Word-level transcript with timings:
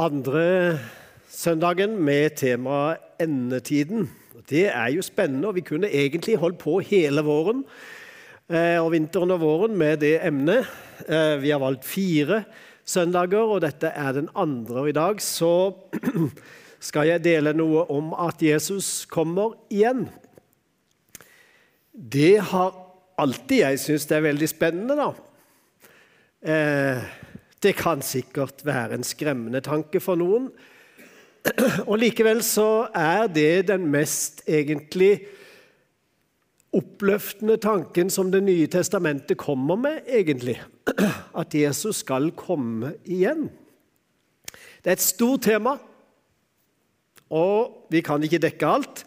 andre 0.00 0.78
søndagen 1.30 1.94
med 2.02 2.34
temaet 2.40 3.02
endetiden. 3.22 4.08
Det 4.50 4.66
er 4.66 4.90
jo 4.90 5.02
spennende, 5.06 5.48
og 5.48 5.54
vi 5.54 5.62
kunne 5.62 5.90
egentlig 5.90 6.36
holdt 6.36 6.58
på 6.58 6.80
hele 6.82 7.22
våren 7.22 7.62
eh, 8.50 8.82
og 8.82 8.90
vinteren 8.92 9.30
og 9.30 9.40
våren 9.40 9.76
med 9.78 10.02
det 10.02 10.18
emnet. 10.26 10.66
Eh, 11.06 11.38
vi 11.42 11.52
har 11.54 11.62
valgt 11.62 11.86
fire 11.86 12.42
søndager, 12.84 13.46
og 13.46 13.62
dette 13.62 13.92
er 13.94 14.12
den 14.18 14.28
andre. 14.34 14.82
Og 14.82 14.90
i 14.90 14.96
dag 14.98 15.22
så 15.22 15.72
skal 16.88 17.12
jeg 17.12 17.24
dele 17.24 17.54
noe 17.54 17.86
om 17.94 18.12
at 18.18 18.42
Jesus 18.42 19.06
kommer 19.06 19.54
igjen. 19.70 20.08
Det 21.94 22.40
har 22.50 22.74
alltid 23.22 23.60
jeg 23.62 23.78
syntes 23.78 24.10
det 24.10 24.18
er 24.18 24.26
veldig 24.26 24.50
spennende, 24.50 24.98
da. 24.98 25.12
Det 27.64 27.72
kan 27.78 28.02
sikkert 28.04 28.60
være 28.66 28.98
en 28.98 29.06
skremmende 29.06 29.62
tanke 29.64 30.00
for 30.04 30.20
noen. 30.20 30.50
Og 31.88 31.96
Likevel 31.96 32.42
så 32.44 32.90
er 32.92 33.24
det 33.32 33.68
den 33.70 33.86
mest 33.88 34.42
egentlig 34.44 35.22
oppløftende 36.74 37.56
tanken 37.62 38.10
som 38.10 38.32
Det 38.32 38.42
nye 38.44 38.66
testamentet 38.66 39.38
kommer 39.40 39.78
med, 39.80 40.02
egentlig. 40.08 40.58
At 41.40 41.54
Jesus 41.54 42.02
skal 42.04 42.32
komme 42.36 42.94
igjen. 43.04 43.48
Det 44.84 44.92
er 44.92 44.98
et 44.98 45.00
stort 45.00 45.46
tema, 45.48 45.78
og 47.30 47.88
vi 47.90 48.02
kan 48.04 48.22
ikke 48.22 48.42
dekke 48.44 48.66
alt. 48.68 49.06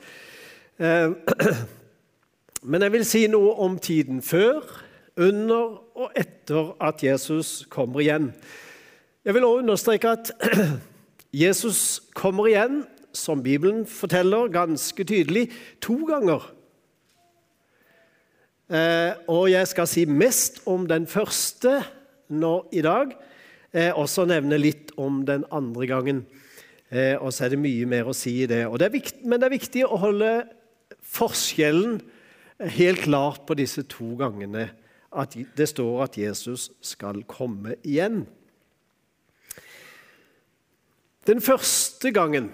Eh, 0.82 1.14
men 2.72 2.82
jeg 2.82 2.92
vil 2.96 3.06
si 3.06 3.28
noe 3.30 3.54
om 3.62 3.78
tiden 3.78 4.24
før, 4.26 4.66
under 5.18 5.82
og 5.98 6.14
etter 6.18 6.74
at 6.84 7.04
Jesus 7.04 7.66
kommer 7.70 8.04
igjen. 8.04 8.32
Jeg 9.26 9.34
vil 9.34 9.44
også 9.44 9.64
understreke 9.64 10.14
at 10.14 10.32
Jesus 11.44 12.02
kommer 12.16 12.48
igjen, 12.48 12.86
som 13.14 13.42
Bibelen 13.44 13.86
forteller 13.90 14.48
ganske 14.54 15.04
tydelig, 15.04 15.50
to 15.82 15.98
ganger. 16.06 16.46
Eh, 18.70 19.14
og 19.28 19.50
jeg 19.52 19.68
skal 19.68 19.88
si 19.90 20.06
mest 20.06 20.62
om 20.70 20.86
den 20.88 21.08
første 21.08 21.80
nå 22.30 22.56
i 22.72 22.84
dag, 22.86 23.16
og 23.78 24.08
også 24.08 24.24
nevne 24.26 24.58
litt 24.58 24.94
om 24.98 25.20
den 25.28 25.44
andre 25.54 25.88
gangen. 25.90 26.22
Eh, 26.88 27.20
og 27.20 27.34
så 27.36 27.46
er 27.46 27.54
det 27.54 27.60
mye 27.60 27.88
mer 27.90 28.08
å 28.08 28.16
si 28.16 28.32
i 28.44 28.48
det. 28.48 28.64
det 28.80 28.94
viktig, 28.94 29.26
men 29.28 29.40
det 29.40 29.48
er 29.48 29.58
viktig 29.58 29.84
å 29.86 30.00
holde 30.00 30.32
forskjellen 31.04 32.00
helt 32.78 33.04
klart 33.04 33.44
på 33.48 33.58
disse 33.60 33.84
to 33.92 34.16
gangene 34.20 34.70
at 35.16 35.38
det 35.58 35.70
står 35.70 36.04
at 36.04 36.18
Jesus 36.18 36.72
skal 36.82 37.24
komme 37.30 37.76
igjen. 37.84 38.26
Den 41.28 41.42
første 41.42 42.12
gangen 42.12 42.52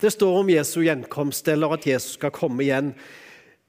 det 0.00 0.14
står 0.14 0.38
om 0.40 0.48
Jesu 0.48 0.80
gjenkomst, 0.80 1.48
eller 1.52 1.74
at 1.76 1.86
Jesus 1.86 2.16
skal 2.16 2.32
komme 2.32 2.64
igjen, 2.64 2.94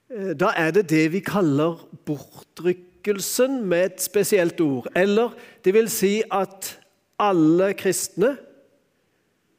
eh, 0.09 0.31
da 0.31 0.53
er 0.55 0.71
det 0.71 0.87
det 0.89 1.09
vi 1.11 1.19
kaller 1.19 1.81
bortrykkelsen 2.07 3.65
med 3.67 3.85
et 3.85 4.01
spesielt 4.01 4.61
ord. 4.63 4.87
Eller 4.95 5.35
det 5.65 5.73
vil 5.75 5.89
si 5.91 6.21
at 6.31 6.77
alle 7.19 7.73
kristne 7.75 8.37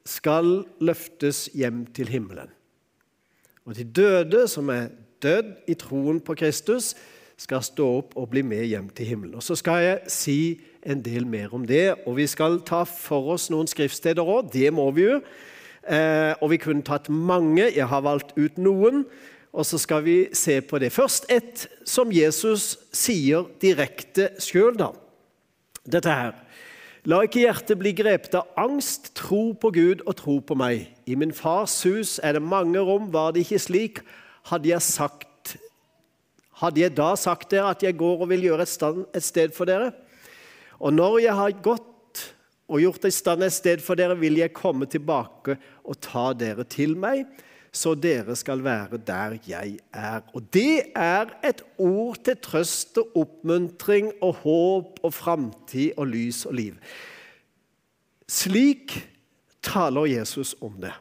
skal 0.05 0.65
løftes 0.81 1.45
hjem 1.53 1.85
til 1.93 2.09
himmelen. 2.09 2.49
Og 3.65 3.77
de 3.77 3.83
døde 3.83 4.47
som 4.51 4.69
er 4.73 4.89
dødd 5.23 5.69
i 5.71 5.77
troen 5.79 6.19
på 6.19 6.35
Kristus, 6.35 6.95
skal 7.37 7.63
stå 7.65 7.87
opp 7.99 8.13
og 8.19 8.29
bli 8.31 8.43
med 8.45 8.65
hjem 8.69 8.89
til 8.95 9.05
himmelen. 9.05 9.35
Og 9.35 9.43
Så 9.43 9.55
skal 9.55 9.83
jeg 9.83 9.99
si 10.07 10.61
en 10.85 11.01
del 11.01 11.25
mer 11.25 11.53
om 11.53 11.65
det, 11.65 11.95
og 12.05 12.17
vi 12.17 12.27
skal 12.27 12.61
ta 12.61 12.83
for 12.83 13.33
oss 13.33 13.49
noen 13.49 13.67
skriftsteder 13.67 14.23
òg. 14.23 14.51
Det 14.53 14.73
må 14.73 14.89
vi 14.91 15.07
jo. 15.07 15.19
Eh, 15.83 16.33
og 16.41 16.49
vi 16.51 16.57
kunne 16.57 16.83
tatt 16.83 17.09
mange. 17.09 17.71
Jeg 17.75 17.87
har 17.87 18.03
valgt 18.03 18.35
ut 18.37 18.57
noen. 18.57 19.05
Og 19.53 19.65
så 19.65 19.77
skal 19.77 20.03
vi 20.03 20.17
se 20.33 20.61
på 20.61 20.79
det. 20.81 20.91
Først 20.91 21.27
et 21.29 21.67
som 21.85 22.11
Jesus 22.11 22.77
sier 22.91 23.45
direkte 23.61 24.31
sjøl, 24.41 24.73
da. 24.79 24.89
Dette 25.85 26.09
her. 26.09 26.33
La 27.05 27.19
ikke 27.25 27.43
hjertet 27.43 27.77
bli 27.77 27.91
grepet 27.93 28.37
av 28.39 28.47
angst. 28.57 29.11
Tro 29.19 29.51
på 29.59 29.73
Gud 29.75 30.05
og 30.07 30.15
tro 30.17 30.39
på 30.39 30.55
meg. 30.57 30.87
I 31.05 31.17
min 31.19 31.35
fars 31.35 31.75
hus 31.83 32.15
er 32.23 32.37
det 32.37 32.41
mange 32.41 32.79
rom. 32.79 33.11
Var 33.13 33.35
det 33.35 33.43
ikke 33.43 33.59
slik, 33.59 34.01
hadde 34.49 34.71
jeg 34.71 34.81
sagt 34.81 35.27
hadde 36.63 36.83
jeg 36.83 36.95
da 36.95 37.13
sagt 37.19 37.51
dere 37.51 37.73
at 37.75 37.83
jeg 37.83 37.97
går 37.99 38.23
og 38.23 38.29
vil 38.31 38.47
gjøre 38.47 38.65
et, 38.65 38.71
stand, 38.71 39.05
et 39.11 39.25
sted 39.25 39.53
for 39.55 39.69
dere? 39.69 39.91
Og 40.79 40.95
når 40.95 41.19
jeg 41.25 41.35
har 41.37 41.57
gått 41.63 42.21
og 42.71 42.79
gjort 42.81 43.07
et 43.07 43.15
stand 43.15 43.43
et 43.43 43.53
sted 43.53 43.81
for 43.83 43.99
dere, 43.99 44.15
vil 44.19 44.39
jeg 44.39 44.55
komme 44.55 44.87
tilbake 44.89 45.57
og 45.83 45.99
ta 46.03 46.31
dere 46.37 46.65
til 46.67 46.95
meg, 46.99 47.27
så 47.73 47.95
dere 47.97 48.35
skal 48.37 48.61
være 48.63 48.99
der 49.01 49.37
jeg 49.49 49.77
er. 49.91 50.21
Og 50.37 50.45
det 50.53 50.93
er 50.95 51.31
et 51.43 51.63
ord 51.81 52.19
til 52.23 52.37
trøst 52.37 52.99
og 53.01 53.17
oppmuntring 53.23 54.11
og 54.21 54.43
håp 54.43 55.01
og 55.03 55.13
framtid 55.13 55.97
og 55.97 56.11
lys 56.13 56.43
og 56.45 56.53
liv. 56.59 56.77
Slik 58.29 58.93
taler 59.65 60.05
Jesus 60.13 60.53
om 60.61 60.77
det. 60.81 60.93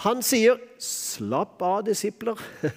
Han 0.00 0.22
sier, 0.24 0.56
'Slapp 0.78 1.60
av, 1.62 1.84
disipler'. 1.84 2.40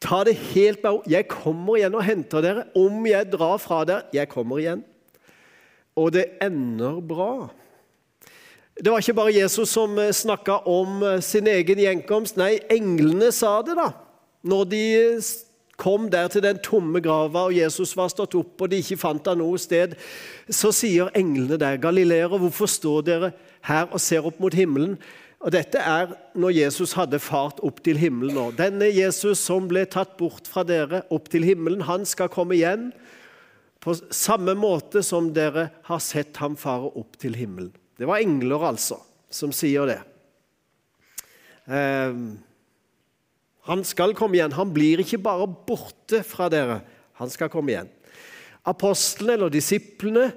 Ta 0.00 0.22
det 0.24 0.36
helt 0.54 0.82
med 0.84 1.06
Jeg 1.10 1.26
kommer 1.28 1.78
igjen 1.78 1.96
og 1.98 2.04
henter 2.06 2.44
dere. 2.44 2.66
Om 2.78 3.06
jeg 3.06 3.32
drar 3.32 3.58
fra 3.62 3.82
dere, 3.88 4.06
jeg 4.14 4.30
kommer 4.30 4.62
igjen. 4.62 4.84
Og 5.98 6.12
det 6.14 6.28
ender 6.42 7.00
bra. 7.02 7.48
Det 8.78 8.92
var 8.92 9.02
ikke 9.02 9.16
bare 9.18 9.34
Jesus 9.34 9.72
som 9.74 9.98
eh, 9.98 10.14
snakka 10.14 10.60
om 10.70 11.02
eh, 11.02 11.20
sin 11.20 11.48
egen 11.50 11.80
gjenkomst. 11.82 12.36
Nei, 12.38 12.60
englene 12.70 13.32
sa 13.34 13.56
det, 13.66 13.74
da. 13.74 13.90
Når 14.46 14.68
de 14.70 14.82
kom 15.78 16.06
der 16.10 16.28
til 16.30 16.42
den 16.42 16.60
tomme 16.62 17.02
grava, 17.02 17.48
og 17.48 17.56
Jesus 17.56 17.96
var 17.98 18.10
stått 18.12 18.36
opp, 18.38 18.54
og 18.62 18.70
de 18.70 18.78
ikke 18.78 19.00
fant 19.00 19.26
ham 19.26 19.40
noe 19.42 19.58
sted, 19.58 19.96
så 20.50 20.70
sier 20.74 21.10
englene 21.18 21.58
der, 21.58 21.78
'Galileere, 21.78 22.38
hvorfor 22.38 22.66
står 22.66 23.00
dere 23.06 23.32
her 23.66 23.86
og 23.90 24.00
ser 24.00 24.26
opp 24.26 24.38
mot 24.40 24.54
himmelen?' 24.54 24.98
Og 25.38 25.52
Dette 25.54 25.78
er 25.78 26.16
når 26.38 26.56
Jesus 26.56 26.96
hadde 26.98 27.20
fart 27.22 27.60
opp 27.62 27.78
til 27.86 27.98
himmelen. 28.00 28.34
nå. 28.34 28.50
Denne 28.58 28.88
Jesus 28.90 29.38
som 29.38 29.68
ble 29.70 29.84
tatt 29.86 30.16
bort 30.18 30.50
fra 30.50 30.64
dere 30.66 31.04
opp 31.14 31.28
til 31.30 31.46
himmelen, 31.46 31.84
han 31.86 32.06
skal 32.06 32.30
komme 32.32 32.56
igjen 32.58 32.90
på 33.78 33.94
samme 34.10 34.56
måte 34.58 35.04
som 35.06 35.30
dere 35.32 35.68
har 35.86 36.00
sett 36.02 36.36
ham 36.42 36.56
fare 36.58 36.90
opp 36.98 37.14
til 37.22 37.36
himmelen. 37.38 37.70
Det 37.98 38.06
var 38.06 38.18
engler, 38.22 38.64
altså, 38.66 38.98
som 39.30 39.52
sier 39.54 39.86
det. 39.86 40.00
Eh, 41.70 42.18
han 43.68 43.84
skal 43.84 44.14
komme 44.18 44.38
igjen. 44.38 44.56
Han 44.58 44.74
blir 44.74 45.04
ikke 45.04 45.20
bare 45.22 45.46
borte 45.46 46.24
fra 46.26 46.48
dere. 46.50 46.80
Han 47.22 47.30
skal 47.30 47.50
komme 47.52 47.74
igjen. 47.74 47.90
Apostlene, 48.66 49.36
eller 49.36 49.54
disiplene, 49.54 50.32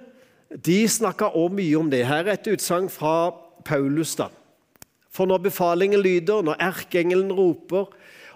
de 0.51 0.83
snakka 0.85 1.31
òg 1.39 1.57
mye 1.57 1.79
om 1.79 1.89
det. 1.89 2.03
Her 2.06 2.28
er 2.28 2.35
et 2.35 2.51
utsagn 2.53 2.89
fra 2.91 3.31
Paulus. 3.66 4.13
da. 4.19 4.29
For 5.12 5.28
når 5.28 5.44
befalingen 5.50 6.00
lyder, 6.00 6.42
når 6.42 6.60
erkeengelen 6.60 7.34
roper, 7.36 7.92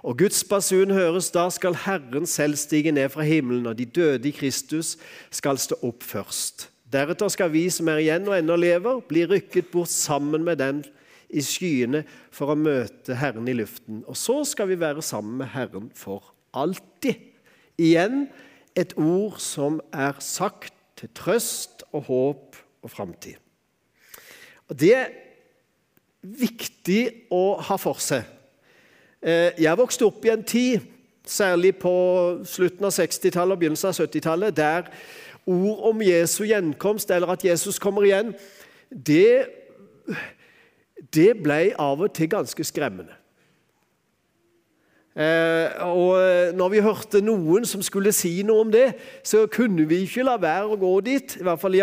og 0.06 0.18
Guds 0.20 0.44
basun 0.44 0.92
høres, 0.94 1.32
da 1.34 1.48
skal 1.50 1.78
Herren 1.86 2.28
selv 2.30 2.60
stige 2.62 2.92
ned 2.94 3.10
fra 3.10 3.24
himmelen, 3.26 3.66
og 3.66 3.78
de 3.78 3.86
døde 3.86 4.30
i 4.30 4.36
Kristus 4.36 4.98
skal 5.34 5.58
stå 5.58 5.80
opp 5.82 6.04
først. 6.06 6.68
Deretter 6.94 7.32
skal 7.34 7.50
vi 7.50 7.64
som 7.74 7.90
er 7.90 8.04
igjen 8.04 8.28
og 8.30 8.38
ennå 8.38 8.58
lever, 8.60 9.02
bli 9.10 9.26
rykket 9.26 9.72
bort 9.74 9.90
sammen 9.90 10.46
med 10.46 10.62
den 10.62 10.84
i 11.34 11.42
skyene 11.42 12.04
for 12.34 12.54
å 12.54 12.60
møte 12.60 13.18
Herren 13.18 13.50
i 13.50 13.56
luften. 13.58 14.04
Og 14.06 14.18
så 14.20 14.44
skal 14.46 14.70
vi 14.70 14.78
være 14.80 15.02
sammen 15.04 15.40
med 15.42 15.50
Herren 15.56 15.90
for 15.98 16.36
alltid. 16.54 17.18
Igjen 17.82 18.28
et 18.78 18.94
ord 19.02 19.40
som 19.42 19.82
er 19.92 20.22
sagt 20.24 20.76
til 21.00 21.10
trøst 21.18 21.84
og 21.92 22.06
håp 22.12 22.62
og 22.86 22.94
framtid. 22.94 23.42
Og 24.70 24.78
Det 24.80 25.25
viktig 26.26 27.02
å 27.34 27.58
ha 27.62 27.78
for 27.80 28.02
seg. 28.02 28.26
Eh, 29.22 29.56
jeg 29.62 29.78
vokste 29.78 30.08
opp 30.08 30.26
i 30.26 30.34
en 30.34 30.46
tid, 30.46 30.86
særlig 31.26 31.74
på 31.82 31.92
slutten 32.46 32.86
av 32.86 32.94
60-tallet 32.94 33.56
og 33.56 33.62
begynnelsen 33.62 33.90
av 33.90 34.00
70-tallet, 34.00 34.58
der 34.58 34.90
ord 35.46 35.86
om 35.90 36.02
Jesu 36.06 36.44
gjenkomst, 36.46 37.12
eller 37.14 37.34
at 37.34 37.46
Jesus 37.46 37.80
kommer 37.82 38.06
igjen, 38.06 38.34
det, 38.90 39.46
det 41.14 41.32
ble 41.42 41.60
av 41.82 42.06
og 42.06 42.14
til 42.14 42.30
ganske 42.34 42.68
skremmende. 42.68 43.18
Eh, 45.16 45.72
og 45.88 46.18
eh, 46.20 46.50
når 46.52 46.72
vi 46.74 46.82
hørte 46.84 47.22
noen 47.24 47.64
som 47.68 47.84
skulle 47.86 48.12
si 48.16 48.34
noe 48.44 48.66
om 48.66 48.72
det, 48.74 48.90
så 49.24 49.46
kunne 49.52 49.86
vi 49.88 50.02
ikke 50.04 50.26
la 50.28 50.36
være 50.42 50.76
å 50.76 50.80
gå 50.82 50.92
dit. 51.06 51.38
I 51.40 51.46
hvert 51.48 51.62
fall 51.62 51.78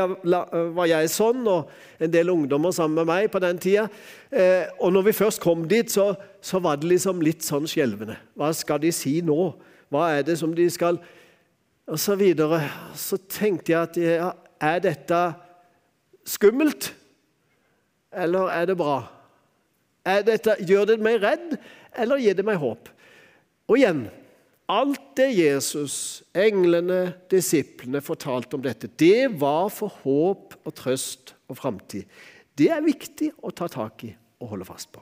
var 0.77 0.91
jeg 0.91 1.13
sånn, 1.15 1.41
og 1.49 1.73
en 2.03 2.13
del 2.13 2.33
ungdommer 2.35 2.77
sammen 2.77 3.01
med 3.01 3.09
meg 3.09 3.31
på 3.33 3.41
den 3.43 3.61
tida. 3.63 3.89
Eh, 4.29 4.69
og 4.79 4.93
når 4.93 5.09
vi 5.09 5.17
først 5.23 5.43
kom 5.45 5.67
dit, 5.71 5.91
så, 5.93 6.13
så 6.45 6.61
var 6.61 6.81
det 6.81 6.93
liksom 6.93 7.25
litt 7.25 7.45
sånn 7.47 7.69
skjelvende. 7.71 8.19
Hva 8.37 8.53
skal 8.57 8.83
de 8.83 8.93
si 8.93 9.21
nå? 9.25 9.53
Hva 9.93 10.11
er 10.19 10.27
det 10.29 10.39
som 10.41 10.55
de 10.57 10.69
skal 10.73 11.01
Og 11.93 11.99
så 11.99 12.15
videre. 12.15 12.61
Så 12.95 13.19
tenkte 13.29 13.73
jeg 13.73 13.81
at 13.81 13.97
ja, 13.99 14.29
er 14.63 14.79
dette 14.85 15.19
skummelt? 16.31 16.93
eller 18.13 18.49
er 18.53 18.67
det 18.67 18.77
bra? 18.77 19.03
Er 20.05 20.23
dette, 20.27 20.57
gjør 20.67 20.85
det 20.85 20.99
meg 21.01 21.23
redd, 21.23 21.57
eller 21.97 22.21
gir 22.21 22.37
det 22.37 22.45
meg 22.45 22.59
håp? 22.61 22.91
Og 23.73 23.79
igjen 23.81 24.03
alt 24.73 25.15
det 25.17 25.31
Jesus, 25.33 25.95
englene, 26.37 27.15
disiplene 27.33 28.03
fortalte 28.05 28.59
om 28.59 28.65
dette, 28.65 28.91
det 29.01 29.33
var 29.41 29.71
for 29.73 29.93
håp 30.05 30.59
og 30.61 30.75
trøst 30.77 31.33
og 31.49 31.57
framtid. 31.59 32.05
Det 32.57 32.69
er 32.73 32.85
viktig 32.85 33.31
å 33.41 33.53
ta 33.57 33.71
tak 33.73 34.05
i 34.05 34.13
og 34.43 34.53
holde 34.53 34.69
fast 34.69 34.91
på. 34.93 35.01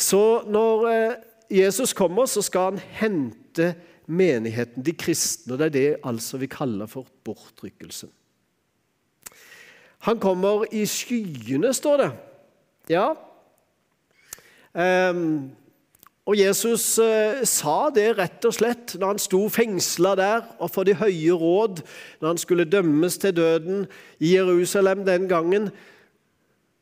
Så 0.00 0.22
når 0.48 0.86
eh, 0.88 1.18
Jesus 1.60 1.92
kommer, 1.96 2.24
så 2.30 2.40
skal 2.46 2.70
han 2.70 2.82
hente 2.96 3.74
menigheten, 4.08 4.80
de 4.82 4.96
kristne. 4.96 5.52
og 5.52 5.60
Det 5.60 5.68
er 5.68 5.76
det 5.76 6.00
altså 6.08 6.40
vi 6.40 6.48
kaller 6.50 6.88
for 6.88 7.08
bortrykkelsen. 7.26 8.08
Han 10.08 10.20
kommer 10.22 10.64
i 10.72 10.86
skyene, 10.88 11.74
står 11.76 12.00
det. 12.00 12.10
Ja. 12.88 13.10
Um, 14.72 15.50
og 16.28 16.36
Jesus 16.36 16.98
eh, 17.00 17.40
sa 17.48 17.88
det 17.94 18.10
rett 18.18 18.44
og 18.44 18.54
slett 18.54 18.94
når 19.00 19.14
han 19.14 19.22
sto 19.22 19.40
fengsla 19.50 20.12
der 20.20 20.42
og 20.60 20.68
for 20.70 20.86
de 20.86 20.94
høye 20.98 21.36
råd, 21.36 21.80
når 22.20 22.34
han 22.34 22.40
skulle 22.42 22.68
dømmes 22.68 23.16
til 23.22 23.34
døden 23.38 23.86
i 24.20 24.34
Jerusalem 24.36 25.06
den 25.08 25.26
gangen. 25.30 25.70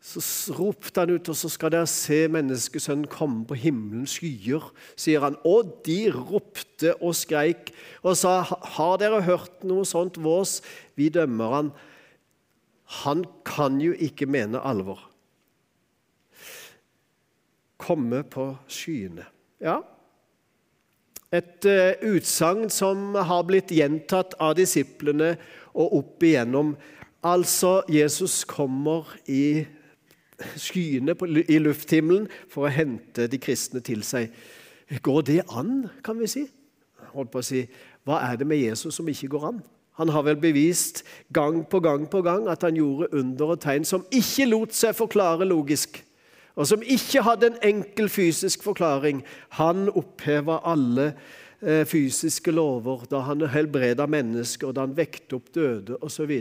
Så 0.02 0.20
ropte 0.54 1.02
han 1.02 1.10
ut, 1.10 1.30
og 1.30 1.36
så 1.36 1.50
skal 1.50 1.72
dere 1.74 1.88
se 1.90 2.20
menneskesønnen 2.30 3.08
komme 3.10 3.42
på 3.48 3.56
himmelens 3.58 4.14
skyer, 4.18 4.68
sier 4.98 5.24
han. 5.26 5.38
Og 5.46 5.72
de 5.86 6.00
ropte 6.14 6.94
og 6.98 7.16
skreik 7.18 7.72
og 8.02 8.14
sa, 8.18 8.40
har 8.46 9.00
dere 9.02 9.24
hørt 9.26 9.66
noe 9.66 9.86
sånt 9.88 10.20
vås? 10.22 10.60
Vi 10.98 11.10
dømmer 11.14 11.54
han. 11.56 11.72
Han 13.02 13.26
kan 13.46 13.82
jo 13.82 13.94
ikke 13.94 14.30
mene 14.30 14.62
alvor. 14.64 15.07
Komme 17.78 18.24
på 18.26 18.50
skyene. 18.70 19.26
Ja, 19.62 19.80
et 21.28 21.66
uh, 21.68 21.92
utsagn 22.08 22.70
som 22.72 23.12
har 23.14 23.42
blitt 23.44 23.72
gjentatt 23.74 24.32
av 24.40 24.54
disiplene 24.56 25.34
og 25.76 25.98
opp 26.00 26.24
igjennom. 26.24 26.72
Altså, 27.26 27.82
Jesus 27.92 28.46
kommer 28.48 29.10
i 29.28 29.66
skyene 30.56 31.16
i 31.44 31.58
lufthimmelen 31.60 32.28
for 32.48 32.68
å 32.68 32.72
hente 32.72 33.26
de 33.28 33.40
kristne 33.42 33.82
til 33.84 34.04
seg. 34.06 34.30
Går 35.04 35.26
det 35.28 35.42
an, 35.52 35.90
kan 36.04 36.16
vi 36.20 36.30
si? 36.30 36.46
Holdt 37.12 37.32
på 37.34 37.42
å 37.42 37.44
si, 37.44 37.66
Hva 38.08 38.22
er 38.24 38.38
det 38.40 38.46
med 38.48 38.62
Jesus 38.62 38.96
som 38.96 39.08
ikke 39.10 39.28
går 39.34 39.48
an? 39.50 39.58
Han 39.98 40.08
har 40.14 40.22
vel 40.24 40.38
bevist 40.40 41.02
gang 41.34 41.64
på 41.68 41.80
gang 41.84 42.06
på 42.08 42.22
gang 42.22 42.46
at 42.48 42.62
han 42.64 42.78
gjorde 42.78 43.10
under 43.18 43.52
og 43.52 43.60
tegn 43.60 43.84
som 43.84 44.06
ikke 44.14 44.46
lot 44.48 44.72
seg 44.72 44.96
forklare 44.96 45.44
logisk, 45.44 45.98
og 46.58 46.66
som 46.66 46.82
ikke 46.82 47.22
hadde 47.22 47.52
en 47.52 47.58
enkel 47.62 48.08
fysisk 48.10 48.64
forklaring. 48.66 49.22
Han 49.60 49.86
oppheva 49.94 50.58
alle 50.66 51.12
eh, 51.62 51.84
fysiske 51.86 52.50
lover 52.50 53.04
da 53.10 53.22
han 53.28 53.46
helbreda 53.46 54.08
mennesker, 54.10 54.72
da 54.74 54.82
han 54.88 54.96
vekte 54.98 55.38
opp 55.38 55.52
døde 55.54 56.00
osv. 56.02 56.32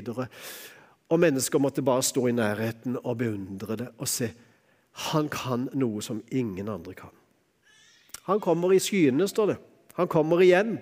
Og 1.08 1.22
mennesker 1.22 1.62
måtte 1.62 1.86
bare 1.86 2.04
stå 2.04 2.26
i 2.28 2.36
nærheten 2.36 2.98
og 3.04 3.20
beundre 3.22 3.78
det 3.78 3.92
og 3.98 4.10
se. 4.10 4.32
Han 5.14 5.30
kan 5.30 5.68
noe 5.78 6.02
som 6.02 6.24
ingen 6.34 6.70
andre 6.74 6.96
kan. 6.98 7.14
Han 8.26 8.42
kommer 8.42 8.74
i 8.74 8.80
skyene, 8.82 9.28
står 9.30 9.52
det. 9.54 9.58
Han 10.02 10.10
kommer 10.10 10.42
igjen. 10.42 10.80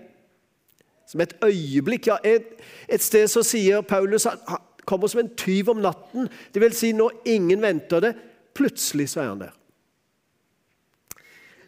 Som 1.07 1.21
et 1.21 1.35
øyeblikk. 1.43 2.07
Ja, 2.07 2.15
et, 2.23 2.55
et 2.88 3.03
sted 3.03 3.27
så 3.27 3.43
sier 3.45 3.83
Paulus 3.85 4.25
at 4.25 4.39
han 4.47 4.63
kommer 4.85 5.11
som 5.11 5.19
en 5.19 5.35
tyv 5.38 5.69
om 5.69 5.83
natten. 5.83 6.29
Det 6.53 6.63
vil 6.63 6.73
si 6.73 6.93
når 6.95 7.19
ingen 7.35 7.61
venter 7.61 7.99
det. 7.99 8.13
Plutselig 8.55 9.09
så 9.11 9.21
er 9.21 9.29
han 9.33 9.43
der. 9.43 9.53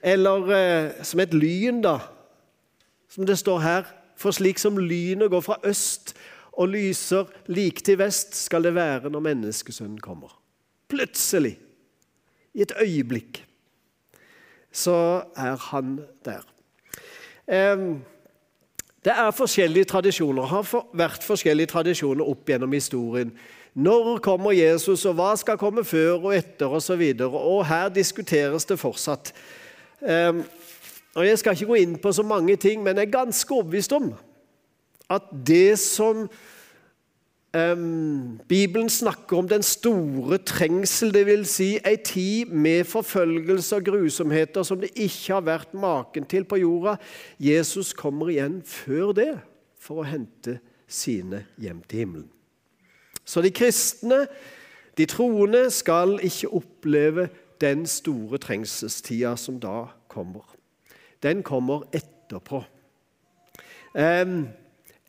Eller 0.03 0.51
eh, 0.55 1.03
som 1.03 1.19
et 1.19 1.33
lyn, 1.33 1.81
da, 1.83 1.97
som 3.11 3.27
det 3.27 3.37
står 3.39 3.59
her. 3.59 3.93
For 4.17 4.33
slik 4.33 4.57
som 4.57 4.79
lynet 4.81 5.29
går 5.29 5.43
fra 5.45 5.59
øst 5.67 6.15
og 6.57 6.71
lyser 6.73 7.29
like 7.53 7.83
til 7.85 7.99
vest, 7.99 8.35
skal 8.35 8.63
det 8.65 8.73
være 8.75 9.11
når 9.13 9.25
menneskesønnen 9.29 9.99
kommer. 10.01 10.31
Plutselig, 10.89 11.59
i 12.53 12.61
et 12.61 12.73
øyeblikk, 12.81 13.43
så 14.71 15.23
er 15.35 15.55
han 15.69 15.99
der. 16.25 16.41
Det 19.05 19.13
er 19.13 19.31
forskjellige 19.31 19.85
tradisjoner, 19.85 20.43
har 20.43 20.65
vært 20.97 21.23
forskjellige 21.23 21.71
tradisjoner 21.71 22.25
opp 22.25 22.49
gjennom 22.49 22.73
historien. 22.73 23.29
Når 23.77 24.17
kommer 24.25 24.55
Jesus, 24.57 25.05
og 25.05 25.19
hva 25.19 25.35
skal 25.37 25.59
komme 25.61 25.83
før 25.85 26.15
og 26.17 26.31
etter 26.33 26.71
osv.? 26.79 27.03
Og, 27.21 27.35
og 27.37 27.65
her 27.69 27.91
diskuteres 27.93 28.65
det 28.65 28.79
fortsatt. 28.81 29.29
Og 31.17 31.25
Jeg 31.25 31.37
skal 31.37 31.53
ikke 31.53 31.69
gå 31.69 31.77
inn 31.81 31.97
på 32.01 32.11
så 32.13 32.25
mange 32.25 32.55
ting, 32.61 32.81
men 32.83 32.97
jeg 32.97 33.07
er 33.07 33.17
ganske 33.19 33.53
overbevist 33.53 33.93
om 33.93 34.11
at 35.09 35.29
det 35.47 35.79
som 35.79 36.25
um, 37.57 38.39
Bibelen 38.47 38.89
snakker 38.89 39.37
om 39.37 39.47
den 39.47 39.63
store 39.63 40.37
trengsel, 40.37 41.13
dvs. 41.15 41.53
Si 41.55 41.69
ei 41.79 41.95
tid 42.03 42.51
med 42.51 42.83
forfølgelse 42.83 43.79
og 43.79 43.87
grusomheter 43.87 44.67
som 44.67 44.81
det 44.83 44.91
ikke 44.95 45.37
har 45.37 45.45
vært 45.47 45.73
maken 45.73 46.27
til 46.27 46.45
på 46.45 46.59
jorda. 46.61 46.97
Jesus 47.39 47.93
kommer 47.93 48.33
igjen 48.33 48.59
før 48.65 49.13
det 49.15 49.31
for 49.79 50.03
å 50.03 50.09
hente 50.09 50.59
sine 50.87 51.45
hjem 51.57 51.81
til 51.87 52.03
himmelen. 52.03 52.36
Så 53.27 53.43
de 53.43 53.51
kristne, 53.51 54.23
de 54.97 55.05
troende, 55.05 55.67
skal 55.71 56.19
ikke 56.23 56.53
oppleve 56.55 57.27
den 57.61 57.85
store 57.89 58.39
trengselstida 58.39 59.35
som 59.35 59.59
da 59.59 59.89
kommer. 60.07 60.45
Den 61.23 61.43
kommer 61.43 61.83
etterpå. 61.91 62.63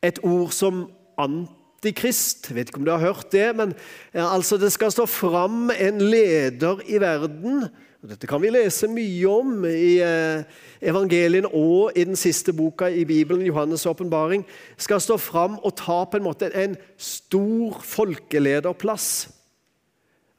Et 0.02 0.18
ord 0.22 0.50
som 0.50 0.86
antikrist. 1.18 2.50
Vet 2.54 2.72
ikke 2.72 2.80
om 2.82 2.86
du 2.88 2.90
har 2.90 3.06
hørt 3.06 3.32
det, 3.32 3.50
men 3.56 3.74
altså 4.14 4.58
det 4.58 4.72
skal 4.74 4.92
stå 4.92 5.06
fram 5.06 5.70
en 5.70 6.00
leder 6.00 6.82
i 6.86 7.00
verden. 7.00 7.68
Dette 7.98 8.28
kan 8.30 8.38
vi 8.38 8.50
lese 8.54 8.86
mye 8.86 9.30
om 9.30 9.64
i 9.66 9.98
eh, 10.04 10.44
evangelien 10.86 11.48
og 11.48 11.96
i 11.98 12.04
den 12.06 12.16
siste 12.16 12.54
boka 12.54 12.86
i 12.86 13.02
Bibelen, 13.04 13.42
Johannes' 13.48 13.88
åpenbaring. 13.90 14.44
Skal 14.78 15.02
stå 15.02 15.16
fram 15.18 15.58
og 15.58 15.74
ta 15.80 16.04
på 16.06 16.20
en 16.20 16.28
måte 16.28 16.52
en 16.54 16.76
stor 16.94 17.80
folkelederplass. 17.82 19.28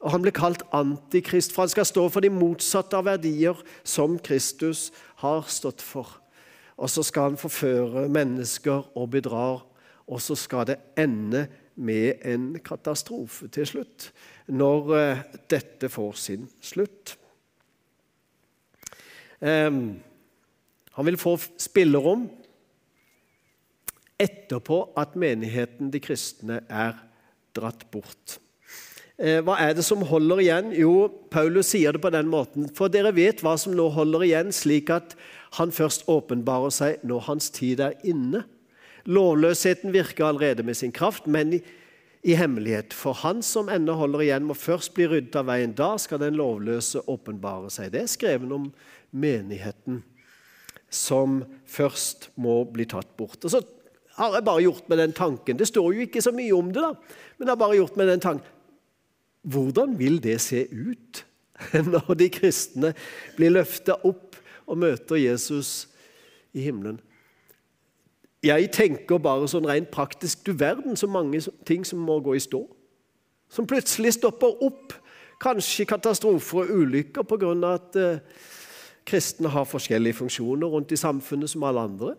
Og 0.00 0.10
Han 0.10 0.24
blir 0.24 0.32
kalt 0.32 0.62
antikrist, 0.72 1.52
for 1.52 1.66
han 1.66 1.68
skal 1.68 1.84
stå 1.84 2.08
for 2.08 2.24
de 2.24 2.32
motsatte 2.32 2.96
av 2.96 3.04
verdier 3.04 3.58
som 3.84 4.16
Kristus 4.18 4.88
har 5.20 5.44
stått 5.44 5.84
for. 5.84 6.08
Og 6.80 6.88
så 6.88 7.04
skal 7.04 7.28
han 7.28 7.36
forføre 7.36 8.08
mennesker 8.08 8.88
og 8.96 9.10
bedrar 9.12 9.66
og 10.10 10.18
så 10.22 10.34
skal 10.38 10.66
det 10.66 10.80
ende 10.98 11.46
med 11.80 12.24
en 12.26 12.58
katastrofe 12.64 13.48
til 13.48 13.66
slutt, 13.66 14.10
når 14.50 14.94
eh, 14.98 15.24
dette 15.50 15.88
får 15.88 16.18
sin 16.18 16.48
slutt. 16.60 17.19
Han 19.40 21.06
vil 21.06 21.16
få 21.16 21.36
spillerom 21.56 22.26
etterpå 24.20 24.82
at 25.00 25.16
menigheten, 25.16 25.88
de 25.92 26.00
kristne, 26.02 26.60
er 26.68 26.98
dratt 27.56 27.86
bort. 27.92 28.36
Eh, 29.20 29.40
hva 29.44 29.58
er 29.60 29.74
det 29.76 29.84
som 29.84 30.04
holder 30.06 30.40
igjen? 30.44 30.70
Jo, 30.76 31.08
Paulus 31.32 31.72
sier 31.74 31.96
det 31.96 32.02
på 32.04 32.12
den 32.12 32.30
måten. 32.32 32.68
For 32.76 32.92
dere 32.92 33.12
vet 33.16 33.42
hva 33.44 33.56
som 33.60 33.74
nå 33.76 33.90
holder 33.92 34.24
igjen, 34.28 34.52
slik 34.54 34.92
at 34.94 35.16
han 35.58 35.74
først 35.74 36.06
åpenbarer 36.08 36.72
seg 36.72 37.04
når 37.04 37.26
hans 37.26 37.50
tid 37.52 37.82
er 37.84 37.98
inne. 38.06 38.44
Lovløsheten 39.10 39.92
virker 39.92 40.28
allerede 40.28 40.64
med 40.64 40.76
sin 40.78 40.92
kraft, 40.92 41.26
men 41.26 41.58
i, 42.22 42.34
hemmelighet. 42.36 42.94
For 42.96 43.16
han 43.22 43.42
som 43.46 43.70
ennå 43.72 43.96
holder 43.98 44.24
igjen, 44.26 44.46
må 44.48 44.56
først 44.58 44.94
bli 44.96 45.08
ryddet 45.08 45.38
av 45.40 45.48
veien. 45.48 45.74
Da 45.76 45.94
skal 46.00 46.22
den 46.22 46.38
lovløse 46.38 47.02
åpenbare 47.10 47.72
seg. 47.72 47.92
Det 47.94 48.04
er 48.04 48.12
skrevet 48.12 48.54
om 48.54 48.70
menigheten 49.10 50.02
som 50.90 51.40
først 51.70 52.30
må 52.40 52.62
bli 52.70 52.86
tatt 52.90 53.12
bort. 53.18 53.38
Og 53.44 53.52
så 53.52 53.62
har 54.18 54.36
jeg 54.36 54.46
bare 54.46 54.64
gjort 54.66 54.88
med 54.90 54.98
den 55.00 55.12
tanken 55.16 55.56
Det 55.56 55.68
står 55.70 55.92
jo 55.94 56.04
ikke 56.04 56.22
så 56.24 56.32
mye 56.34 56.52
om 56.52 56.72
det, 56.74 56.82
da, 56.82 56.90
men 57.38 57.46
jeg 57.46 57.52
har 57.54 57.60
bare 57.62 57.78
gjort 57.78 57.94
med 57.96 58.10
den 58.10 58.22
tanken 58.24 58.56
Hvordan 59.50 59.94
vil 59.96 60.18
det 60.20 60.36
se 60.44 60.66
ut 60.68 61.22
når 61.92 62.10
de 62.18 62.26
kristne 62.32 62.90
blir 63.38 63.54
løfta 63.54 63.96
opp 64.04 64.36
og 64.66 64.80
møter 64.82 65.16
Jesus 65.20 65.88
i 66.52 66.66
himmelen? 66.66 66.98
Jeg 68.42 68.70
tenker 68.72 69.20
bare 69.20 69.48
sånn 69.52 69.68
rent 69.68 69.90
praktisk 69.92 70.46
Du 70.46 70.54
verden 70.56 70.96
så 70.96 71.08
mange 71.10 71.42
ting 71.68 71.84
som 71.84 72.00
må 72.00 72.20
gå 72.24 72.34
i 72.38 72.40
stå. 72.40 72.62
Som 73.50 73.66
plutselig 73.68 74.14
stopper 74.16 74.62
opp. 74.64 74.94
Kanskje 75.40 75.88
katastrofer 75.88 76.64
og 76.64 76.70
ulykker 76.82 77.24
pga. 77.24 77.52
at 77.74 77.96
eh, 77.96 78.18
kristne 79.06 79.48
har 79.48 79.64
forskjellige 79.64 80.14
funksjoner 80.14 80.66
rundt 80.66 80.92
i 80.92 80.96
samfunnet 80.96 81.50
som 81.50 81.64
alle 81.64 81.80
andre. 81.80 82.14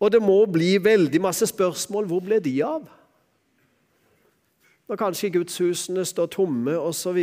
Og 0.00 0.12
det 0.12 0.22
må 0.22 0.44
bli 0.46 0.78
veldig 0.82 1.20
masse 1.20 1.46
spørsmål. 1.46 2.06
Hvor 2.06 2.20
ble 2.20 2.40
de 2.40 2.62
av? 2.64 2.88
Når 4.90 4.98
kanskje 4.98 5.30
gudshusene 5.36 6.04
står 6.04 6.28
tomme 6.34 6.74
osv. 6.76 7.18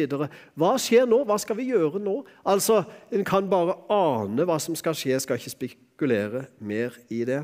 Hva 0.58 0.74
skjer 0.80 1.08
nå? 1.10 1.22
Hva 1.28 1.38
skal 1.42 1.60
vi 1.60 1.70
gjøre 1.74 2.02
nå? 2.02 2.22
Altså, 2.48 2.84
En 3.12 3.26
kan 3.28 3.50
bare 3.52 3.76
ane 3.92 4.46
hva 4.48 4.60
som 4.62 4.78
skal 4.80 4.96
skje, 4.98 5.12
jeg 5.14 5.26
skal 5.26 5.40
ikke 5.40 5.56
spekulere 5.58 6.46
mer 6.60 6.96
i 7.12 7.26
det. 7.28 7.44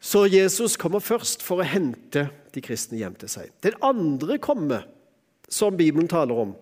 Så 0.00 0.26
Jesus 0.30 0.76
kommer 0.78 1.02
først 1.02 1.42
for 1.42 1.60
å 1.60 1.66
hente 1.66 2.28
de 2.54 2.62
kristne 2.62 3.00
hjem 3.00 3.16
til 3.18 3.30
seg. 3.30 3.50
Den 3.64 3.74
andre 3.84 4.38
komme, 4.38 4.84
som 5.50 5.76
Bibelen 5.78 6.08
taler 6.10 6.38
om, 6.46 6.54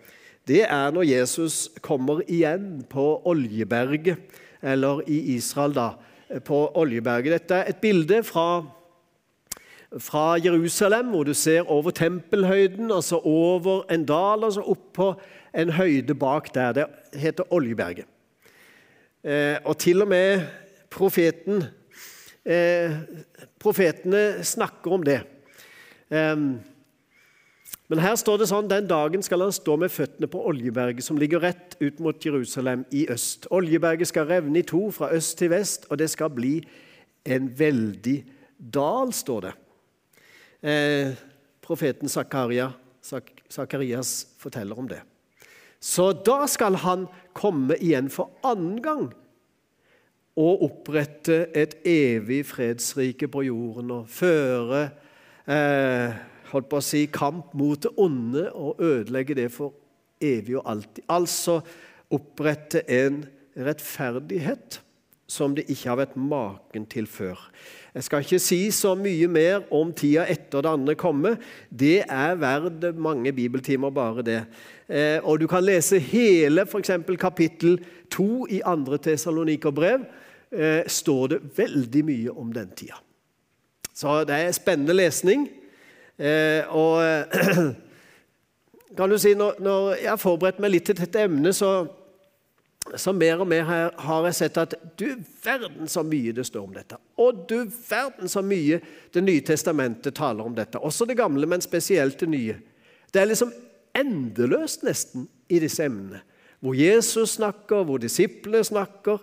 det 0.49 0.63
er 0.65 0.93
når 0.93 1.07
Jesus 1.09 1.69
kommer 1.85 2.21
igjen 2.29 2.83
på 2.89 3.05
Oljeberget, 3.29 4.21
eller 4.65 5.03
i 5.09 5.37
Israel, 5.37 5.77
da, 5.77 5.87
på 6.45 6.59
Oljeberget. 6.81 7.37
Dette 7.37 7.61
er 7.61 7.71
et 7.73 7.81
bilde 7.85 8.23
fra 8.25 8.65
fra 9.99 10.37
Jerusalem, 10.39 11.07
hvor 11.07 11.25
du 11.25 11.35
ser 11.35 11.71
over 11.71 11.91
tempelhøyden, 11.91 12.91
altså 12.93 13.21
over 13.25 13.85
en 13.93 14.05
dal, 14.07 14.45
altså 14.45 14.65
opp 14.67 14.93
på 14.95 15.15
en 15.55 15.71
høyde 15.71 16.15
bak 16.15 16.55
der. 16.55 16.73
Det 16.73 16.87
heter 17.21 17.53
Oljeberget. 17.53 18.07
Eh, 19.25 19.57
og 19.65 19.79
til 19.79 20.03
og 20.03 20.09
med 20.09 20.43
profeten, 20.91 21.65
eh, 22.45 22.93
profetene 23.59 24.45
snakker 24.45 24.93
om 24.93 25.03
det. 25.03 25.21
Eh, 26.11 26.37
men 27.89 27.99
her 28.01 28.15
står 28.17 28.39
det 28.39 28.49
sånn 28.49 28.69
den 28.69 28.87
dagen 28.89 29.23
skal 29.23 29.41
han 29.41 29.53
stå 29.53 29.77
med 29.77 29.93
føttene 29.93 30.27
på 30.27 30.43
Oljeberget, 30.49 31.05
som 31.05 31.19
ligger 31.21 31.41
rett 31.41 31.77
ut 31.81 32.01
mot 32.01 32.25
Jerusalem 32.27 32.85
i 32.91 33.07
øst. 33.13 33.47
Oljeberget 33.51 34.09
skal 34.09 34.27
revne 34.27 34.59
i 34.59 34.67
to 34.67 34.91
fra 34.91 35.13
øst 35.15 35.39
til 35.39 35.53
vest, 35.53 35.87
og 35.91 35.99
det 35.99 36.11
skal 36.11 36.31
bli 36.31 36.59
en 37.25 37.53
veldig 37.59 38.25
dal, 38.59 39.13
står 39.13 39.41
det 39.41 39.55
eh, 40.65 41.13
profeten 41.65 42.09
Zakaria, 42.09 42.73
Zakarias 43.53 44.25
forteller 44.41 44.79
om 44.79 44.89
det. 44.89 45.03
Så 45.85 46.13
da 46.25 46.47
skal 46.49 46.79
han 46.81 47.05
komme 47.37 47.77
igjen 47.77 48.09
for 48.13 48.33
annen 48.47 48.81
gang 48.85 49.11
og 50.41 50.63
opprette 50.67 51.45
et 51.55 51.77
evig 51.87 52.41
fredsrike 52.49 53.29
på 53.31 53.45
jorden 53.47 53.93
og 53.95 54.09
føre 54.11 54.87
eh, 55.47 56.17
holdt 56.51 56.71
på 56.71 56.81
å 56.81 56.85
si, 56.85 57.05
kamp 57.13 57.53
mot 57.59 57.81
det 57.85 57.93
onde 58.01 58.49
og 58.55 58.81
ødelegge 58.83 59.37
det 59.39 59.51
for 59.53 59.75
evig 60.25 60.57
og 60.59 60.67
alltid. 60.73 61.05
Altså 61.13 61.61
opprette 62.15 62.85
en 62.91 63.23
rettferdighet 63.55 64.81
som 65.31 65.55
det 65.57 65.67
ikke 65.69 65.91
har 65.91 66.01
vært 66.03 66.19
maken 66.19 66.87
til 66.91 67.09
før. 67.11 67.39
Jeg 67.95 68.05
skal 68.05 68.25
ikke 68.25 68.39
si 68.43 68.59
så 68.75 68.97
mye 68.99 69.27
mer 69.31 69.61
om 69.71 69.93
tida 69.95 70.25
etter 70.27 70.65
det 70.67 70.71
andre 70.73 70.97
kommer. 70.99 71.37
Det 71.71 72.01
er 72.03 72.35
verdt 72.41 72.89
mange 72.99 73.33
bibeltimer, 73.33 73.91
bare 73.95 74.25
det. 74.27 74.41
Eh, 74.89 75.21
og 75.23 75.41
Du 75.41 75.47
kan 75.47 75.63
lese 75.63 75.99
hele 75.99 76.67
f.eks. 76.67 76.91
kapittel 77.21 77.79
2 78.11 78.47
i 78.51 78.61
2. 78.67 78.97
Tesalonikerbrev. 78.97 80.07
Eh, 80.51 80.83
står 80.87 81.27
det 81.27 81.41
veldig 81.57 82.05
mye 82.05 82.31
om 82.31 82.53
den 82.53 82.71
tida. 82.77 82.99
Så 83.95 84.25
det 84.25 84.35
er 84.35 84.53
spennende 84.53 84.93
lesning. 84.93 85.49
Eh, 86.19 86.67
og 86.75 86.99
kan 88.97 89.11
du 89.11 89.19
si, 89.19 89.35
når 89.35 89.95
jeg 90.03 90.11
har 90.11 90.17
forberedt 90.19 90.59
meg 90.59 90.71
litt 90.75 90.91
til 90.91 90.99
dette 90.99 91.29
emnet, 91.29 91.55
så 91.55 91.87
så 92.97 93.13
mer 93.17 93.41
og 93.41 93.49
mer 93.49 93.65
har 93.65 94.27
jeg 94.29 94.37
sett 94.37 94.59
at 94.61 94.75
du 95.01 95.07
verden 95.45 95.89
så 95.89 96.03
mye 96.05 96.35
det 96.37 96.45
står 96.47 96.67
om 96.67 96.75
dette. 96.75 96.99
Og 97.21 97.45
du 97.49 97.65
verden 97.89 98.29
så 98.29 98.43
mye 98.45 98.81
Det 99.15 99.23
nye 99.23 99.41
testamentet 99.41 100.15
taler 100.15 100.45
om 100.45 100.55
dette. 100.55 100.79
Også 100.79 101.07
det 101.07 101.17
gamle, 101.17 101.47
men 101.47 101.63
spesielt 101.63 102.19
det 102.21 102.29
nye. 102.29 102.57
Det 103.13 103.23
er 103.23 103.31
liksom 103.31 103.53
endeløst 103.95 104.83
nesten 104.83 105.29
i 105.49 105.61
disse 105.63 105.85
emnene. 105.85 106.21
Hvor 106.61 106.75
Jesus 106.75 107.37
snakker, 107.39 107.85
hvor 107.85 108.01
disiplene 108.03 108.65
snakker. 108.65 109.23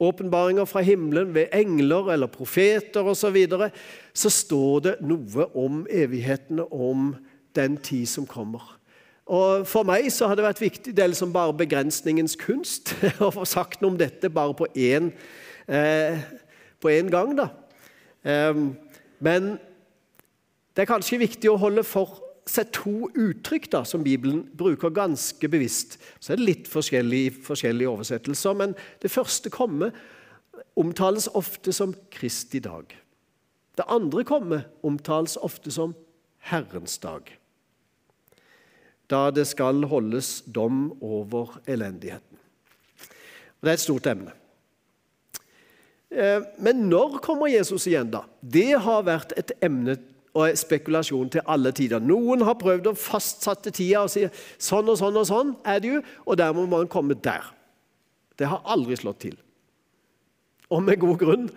Åpenbaringer 0.00 0.64
fra 0.64 0.80
himmelen 0.80 1.34
ved 1.34 1.52
engler 1.52 2.12
eller 2.12 2.26
profeter 2.26 3.06
osv. 3.06 3.20
Så, 3.20 3.30
videre, 3.30 3.70
så 4.12 4.30
står 4.30 4.80
det 4.80 4.96
noe 5.00 5.48
om 5.54 5.86
evighetene, 5.90 6.66
om 6.72 7.14
den 7.54 7.76
tid 7.76 8.06
som 8.06 8.26
kommer. 8.26 8.77
Og 9.28 9.66
For 9.68 9.84
meg 9.84 10.08
så 10.12 10.28
har 10.28 10.38
det 10.38 10.46
vært 10.46 10.62
viktig, 10.62 10.94
det 10.96 11.04
er 11.04 11.10
liksom 11.12 11.34
bare 11.34 11.56
begrensningens 11.56 12.36
kunst, 12.40 12.94
å 13.24 13.30
få 13.34 13.44
sagt 13.48 13.82
noe 13.82 13.92
om 13.92 13.98
dette 14.00 14.30
bare 14.32 14.56
på 14.56 14.68
én, 14.72 15.10
eh, 15.68 16.20
gang. 17.12 17.36
da. 17.36 17.48
Um, 18.24 18.76
men 19.20 19.58
det 20.74 20.84
er 20.84 20.88
kanskje 20.88 21.20
viktig 21.20 21.50
å 21.50 21.58
holde 21.60 21.84
for 21.84 22.22
seg 22.48 22.70
to 22.72 23.10
uttrykk 23.12 23.68
da, 23.72 23.82
som 23.84 24.04
Bibelen 24.04 24.46
bruker 24.56 24.94
ganske 24.94 25.48
bevisst. 25.48 25.98
Så 26.20 26.32
er 26.32 26.40
det 26.40 26.46
litt 26.46 26.70
forskjellig 26.70 27.20
i 27.26 27.34
forskjellige 27.34 27.90
oversettelser, 27.90 28.56
men 28.56 28.72
det 29.02 29.12
første 29.12 29.52
komme 29.52 29.90
omtales 30.78 31.28
ofte 31.36 31.74
som 31.76 31.92
Kristi 32.14 32.62
dag. 32.64 32.94
Det 33.76 33.84
andre 33.92 34.24
komme 34.24 34.62
omtales 34.82 35.36
ofte 35.36 35.70
som 35.74 35.92
Herrens 36.48 36.96
dag 37.02 37.28
da 39.08 39.28
det 39.32 39.46
skal 39.48 39.86
holdes 39.88 40.42
dom 40.46 40.90
over 41.00 41.58
elendigheten. 41.66 42.36
Det 43.58 43.72
er 43.72 43.78
et 43.78 43.82
stort 43.82 44.06
emne. 44.06 44.34
Eh, 46.10 46.44
men 46.58 46.86
når 46.88 47.18
kommer 47.24 47.50
Jesus 47.52 47.86
igjen, 47.88 48.10
da? 48.12 48.24
Det 48.40 48.78
har 48.80 49.04
vært 49.08 49.34
et 49.36 49.52
emne 49.64 49.98
og 50.38 50.54
spekulasjon 50.56 51.30
til 51.32 51.44
alle 51.48 51.72
tider. 51.74 52.02
Noen 52.04 52.44
har 52.46 52.58
prøvd 52.60 52.90
å 52.90 52.96
fastsette 52.98 53.72
tida 53.74 54.04
og 54.04 54.12
si 54.12 54.24
sånn 54.62 54.88
og 54.88 54.98
sånn 55.00 55.18
og 55.18 55.26
sånn 55.28 55.54
er 55.66 55.82
det 55.82 55.92
jo, 55.96 56.02
og 56.24 56.38
der 56.38 56.54
må 56.56 56.68
man 56.70 56.90
komme 56.90 57.16
der. 57.18 57.50
Det 58.38 58.46
har 58.46 58.62
aldri 58.70 58.96
slått 58.96 59.24
til. 59.26 59.38
Og 60.70 60.84
med 60.84 61.00
god 61.00 61.18
grunn. 61.18 61.48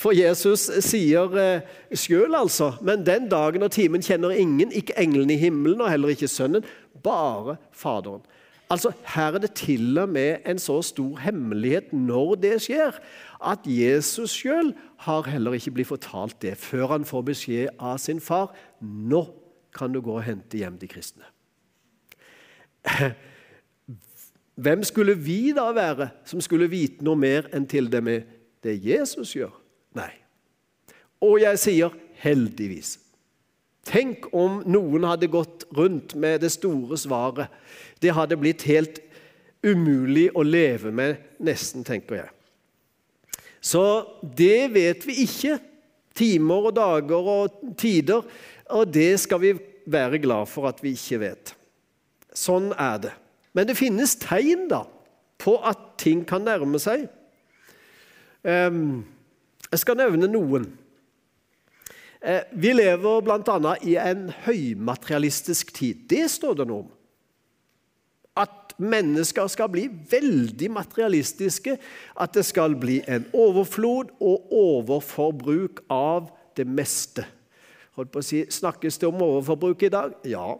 For 0.00 0.16
Jesus 0.16 0.70
sier 0.86 1.34
eh, 1.36 1.66
sjøl, 1.92 2.32
altså, 2.34 2.70
men 2.80 3.04
den 3.04 3.28
dagen 3.28 3.66
og 3.66 3.72
timen 3.74 4.02
kjenner 4.02 4.32
ingen, 4.32 4.72
ikke 4.72 4.96
englene 5.00 5.36
i 5.36 5.42
himmelen 5.42 5.82
og 5.84 5.90
heller 5.92 6.14
ikke 6.14 6.30
Sønnen, 6.32 6.64
bare 7.04 7.58
Faderen. 7.72 8.24
Altså, 8.72 8.92
Her 9.04 9.36
er 9.36 9.38
det 9.38 9.52
til 9.54 9.98
og 9.98 10.08
med 10.08 10.46
en 10.48 10.58
så 10.58 10.80
stor 10.82 11.18
hemmelighet 11.20 11.92
når 11.92 12.34
det 12.34 12.54
skjer, 12.64 12.96
at 13.44 13.58
Jesus 13.68 14.30
sjøl 14.30 14.72
har 15.04 15.28
heller 15.28 15.52
ikke 15.52 15.70
blitt 15.76 15.92
fortalt 15.92 16.40
det 16.42 16.56
før 16.58 16.96
han 16.96 17.04
får 17.04 17.26
beskjed 17.28 17.68
av 17.78 18.00
sin 18.00 18.20
far 18.24 18.54
nå 18.80 19.26
kan 19.74 19.92
du 19.92 20.00
gå 20.00 20.16
og 20.16 20.24
hente 20.24 20.58
hjem 20.58 20.78
de 20.80 20.88
kristne. 20.88 21.28
Hvem 24.64 24.84
skulle 24.86 25.16
vi 25.18 25.52
da 25.52 25.68
være 25.74 26.08
som 26.24 26.40
skulle 26.40 26.70
vite 26.70 27.04
noe 27.04 27.18
mer 27.18 27.48
enn 27.54 27.66
til 27.66 27.90
det 27.90 28.02
med 28.04 28.28
det 28.64 28.78
Jesus 28.84 29.34
gjør? 29.34 29.52
Nei. 29.98 30.12
Og 31.24 31.40
jeg 31.42 31.58
sier 31.58 31.96
heldigvis. 32.22 32.98
Tenk 33.84 34.30
om 34.32 34.62
noen 34.66 35.04
hadde 35.06 35.28
gått 35.32 35.66
rundt 35.76 36.14
med 36.16 36.40
det 36.44 36.52
store 36.54 36.96
svaret. 37.00 37.52
Det 38.00 38.14
hadde 38.16 38.38
blitt 38.40 38.64
helt 38.68 39.00
umulig 39.64 40.28
å 40.36 40.44
leve 40.44 40.92
med, 40.92 41.20
nesten, 41.40 41.84
tenker 41.84 42.22
jeg. 42.22 42.30
Så 43.64 43.82
det 44.36 44.72
vet 44.74 45.06
vi 45.08 45.22
ikke. 45.24 45.58
Timer 46.14 46.68
og 46.68 46.76
dager 46.76 47.30
og 47.32 47.60
tider. 47.80 48.24
Og 48.76 48.88
det 48.92 49.14
skal 49.24 49.40
vi 49.42 49.54
være 49.90 50.20
glad 50.22 50.48
for 50.52 50.68
at 50.68 50.82
vi 50.84 50.94
ikke 50.96 51.20
vet. 51.24 51.54
Sånn 52.34 52.72
er 52.76 53.00
det. 53.06 53.14
Men 53.54 53.68
det 53.68 53.78
finnes 53.78 54.16
tegn 54.18 54.66
da, 54.70 54.82
på 55.38 55.56
at 55.64 55.94
ting 56.02 56.24
kan 56.26 56.44
nærme 56.44 56.80
seg. 56.82 57.06
Ehm, 58.44 59.04
jeg 59.70 59.82
skal 59.82 59.98
nevne 59.98 60.28
noen. 60.30 60.66
Eh, 62.24 62.40
vi 62.52 62.72
lever 62.72 63.20
bl.a. 63.20 63.74
i 63.84 63.98
en 64.00 64.30
høymaterialistisk 64.46 65.74
tid. 65.76 66.06
Det 66.08 66.24
står 66.32 66.56
det 66.56 66.66
noe 66.70 66.86
om. 66.86 66.92
At 68.40 68.72
mennesker 68.80 69.46
skal 69.52 69.68
bli 69.70 69.84
veldig 70.10 70.70
materialistiske. 70.72 71.76
At 72.16 72.32
det 72.34 72.46
skal 72.48 72.78
bli 72.80 73.02
en 73.04 73.26
overflod 73.36 74.14
og 74.24 74.54
overforbruk 74.56 75.84
av 75.92 76.32
det 76.56 76.64
meste. 76.64 77.26
Holdt 77.98 78.14
på 78.14 78.24
å 78.24 78.26
si, 78.26 78.46
Snakkes 78.50 78.98
det 78.98 79.10
om 79.10 79.20
overforbruk 79.22 79.84
i 79.84 79.92
dag? 79.92 80.16
Ja. 80.26 80.56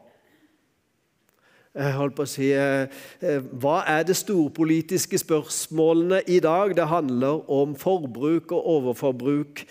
Holdt 1.97 2.14
på 2.14 2.23
å 2.23 2.30
si, 2.30 2.52
eh, 2.52 2.87
eh, 3.25 3.40
Hva 3.40 3.83
er 3.88 4.04
det 4.04 4.21
storpolitiske 4.21 5.18
spørsmålene 5.18 6.21
i 6.28 6.38
dag? 6.38 6.76
Det 6.76 6.87
handler 6.87 7.50
om 7.50 7.75
forbruk 7.75 8.52
og 8.52 8.66
overforbruk 8.76 9.64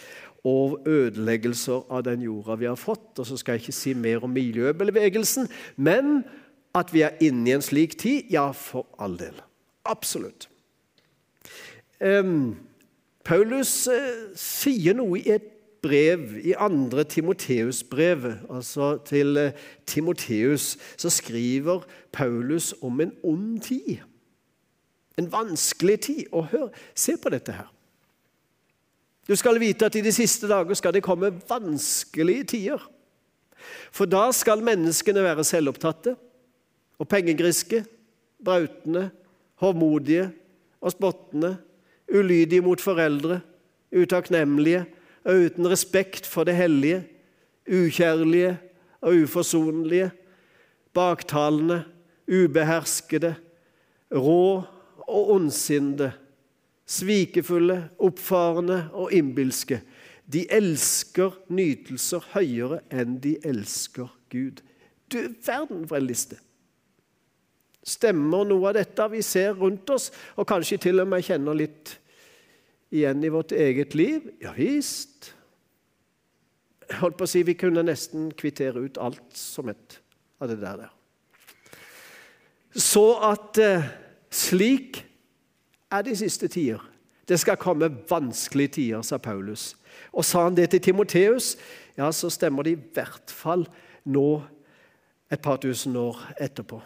og 0.43 0.83
ødeleggelser 0.87 1.85
av 1.91 2.03
den 2.03 2.23
jorda 2.25 2.57
vi 2.59 2.67
har 2.67 2.79
fått. 2.79 3.19
Og 3.19 3.27
så 3.27 3.37
skal 3.39 3.55
jeg 3.55 3.63
ikke 3.63 3.75
si 3.77 3.93
mer 3.93 4.23
om 4.23 4.33
miljøbevegelsen, 4.35 5.47
men 5.77 6.23
at 6.75 6.93
vi 6.93 7.03
er 7.05 7.17
inne 7.21 7.49
i 7.49 7.55
en 7.55 7.63
slik 7.63 7.97
tid, 7.99 8.29
ja, 8.33 8.49
for 8.51 8.87
all 8.99 9.15
del. 9.19 9.35
Absolutt. 9.85 10.49
Um, 12.03 12.55
Paulus 13.23 13.87
uh, 13.87 14.33
sier 14.35 14.97
noe 14.97 15.21
i 15.21 15.29
et 15.31 15.45
brev, 15.83 16.39
i 16.43 16.55
andre 16.59 17.03
Timoteus-brevet, 17.03 18.41
altså 18.49 18.97
til 19.05 19.37
uh, 19.37 19.61
Timoteus, 19.85 20.77
så 20.97 21.11
skriver 21.13 21.85
Paulus 22.11 22.73
om 22.81 23.01
en 23.01 23.13
ond 23.23 23.61
tid. 23.61 24.01
En 25.17 25.31
vanskelig 25.31 25.99
tid. 25.99 26.25
Og 26.31 26.47
hør, 26.51 26.67
se 26.95 27.15
på 27.21 27.29
dette 27.29 27.53
her. 27.53 27.69
Du 29.27 29.35
skal 29.39 29.59
vite 29.61 29.87
at 29.87 29.95
i 29.95 30.03
de 30.03 30.11
siste 30.11 30.49
dager 30.49 30.75
skal 30.75 30.93
det 30.95 31.03
komme 31.05 31.31
vanskelige 31.49 32.43
tider. 32.55 32.81
For 33.93 34.09
da 34.09 34.27
skal 34.35 34.63
menneskene 34.65 35.23
være 35.23 35.45
selvopptatte 35.47 36.15
og 36.99 37.07
pengegriske, 37.07 37.85
brautende, 38.43 39.09
hovmodige 39.63 40.27
og 40.83 40.91
spottende, 40.91 41.55
ulydige 42.11 42.61
mot 42.61 42.81
foreldre, 42.81 43.39
utakknemlige 43.95 44.83
og 45.23 45.45
uten 45.47 45.69
respekt 45.71 46.27
for 46.27 46.43
det 46.43 46.57
hellige, 46.57 47.03
ukjærlige 47.63 48.57
og 49.01 49.15
uforsonlige, 49.23 50.11
baktalende, 50.93 51.83
ubeherskede, 52.27 53.35
rå 54.11 54.63
og 55.07 55.31
ondsinnede, 55.31 56.11
svikefulle, 56.85 57.89
oppfarende 58.03 58.87
og 58.93 59.13
innbilske. 59.15 59.81
De 60.25 60.45
elsker 60.51 61.35
nytelser 61.51 62.23
høyere 62.33 62.81
enn 62.93 63.19
de 63.23 63.35
elsker 63.45 64.11
Gud. 64.31 64.63
Du 65.11 65.19
verden 65.45 65.87
for 65.87 65.99
en 65.99 66.09
liste! 66.09 66.39
Stemmer 67.83 68.45
noe 68.47 68.69
av 68.69 68.77
dette 68.77 69.05
vi 69.11 69.19
ser 69.25 69.57
rundt 69.59 69.89
oss, 69.91 70.07
og 70.39 70.47
kanskje 70.47 70.79
til 70.85 71.03
og 71.03 71.09
med 71.11 71.25
kjenner 71.27 71.57
litt 71.57 71.97
igjen 72.95 73.23
i 73.25 73.31
vårt 73.33 73.51
eget 73.51 73.95
liv? 73.99 74.29
Ja 74.39 74.53
visst. 74.55 75.33
Jeg 76.87 76.99
holdt 77.01 77.17
på 77.19 77.27
å 77.27 77.31
si 77.31 77.43
Vi 77.43 77.57
kunne 77.59 77.83
nesten 77.83 78.31
kvittere 78.37 78.85
ut 78.85 78.99
alt 79.01 79.35
som 79.35 79.71
et 79.71 79.99
av 80.39 80.51
det 80.51 80.59
der. 80.61 80.87
Så 82.73 83.03
at 83.21 83.59
eh, 83.61 83.89
slik 84.33 85.03
er 85.93 86.01
de 86.05 86.15
siste 86.17 86.47
tider. 86.47 86.81
Det 87.27 87.39
skal 87.39 87.57
komme 87.57 87.91
vanskelige 88.09 88.67
tider, 88.79 89.01
sa 89.01 89.17
Paulus. 89.17 89.75
Og 90.11 90.25
sa 90.25 90.47
han 90.47 90.57
det 90.57 90.69
til 90.73 90.81
Timoteus, 90.81 91.55
ja, 91.97 92.11
så 92.11 92.29
stemmer 92.33 92.65
det 92.65 92.75
i 92.75 92.83
hvert 92.93 93.31
fall 93.31 93.67
nå 94.05 94.41
et 95.31 95.41
par 95.41 95.61
tusen 95.61 95.95
år 95.95 96.19
etterpå. 96.41 96.81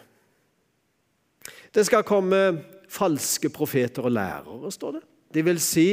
Det 1.74 1.84
skal 1.86 2.06
komme 2.06 2.40
falske 2.88 3.50
profeter 3.52 4.06
og 4.06 4.14
lærere, 4.14 4.72
står 4.72 4.98
det. 4.98 5.02
Det 5.34 5.44
vil 5.44 5.60
si 5.60 5.88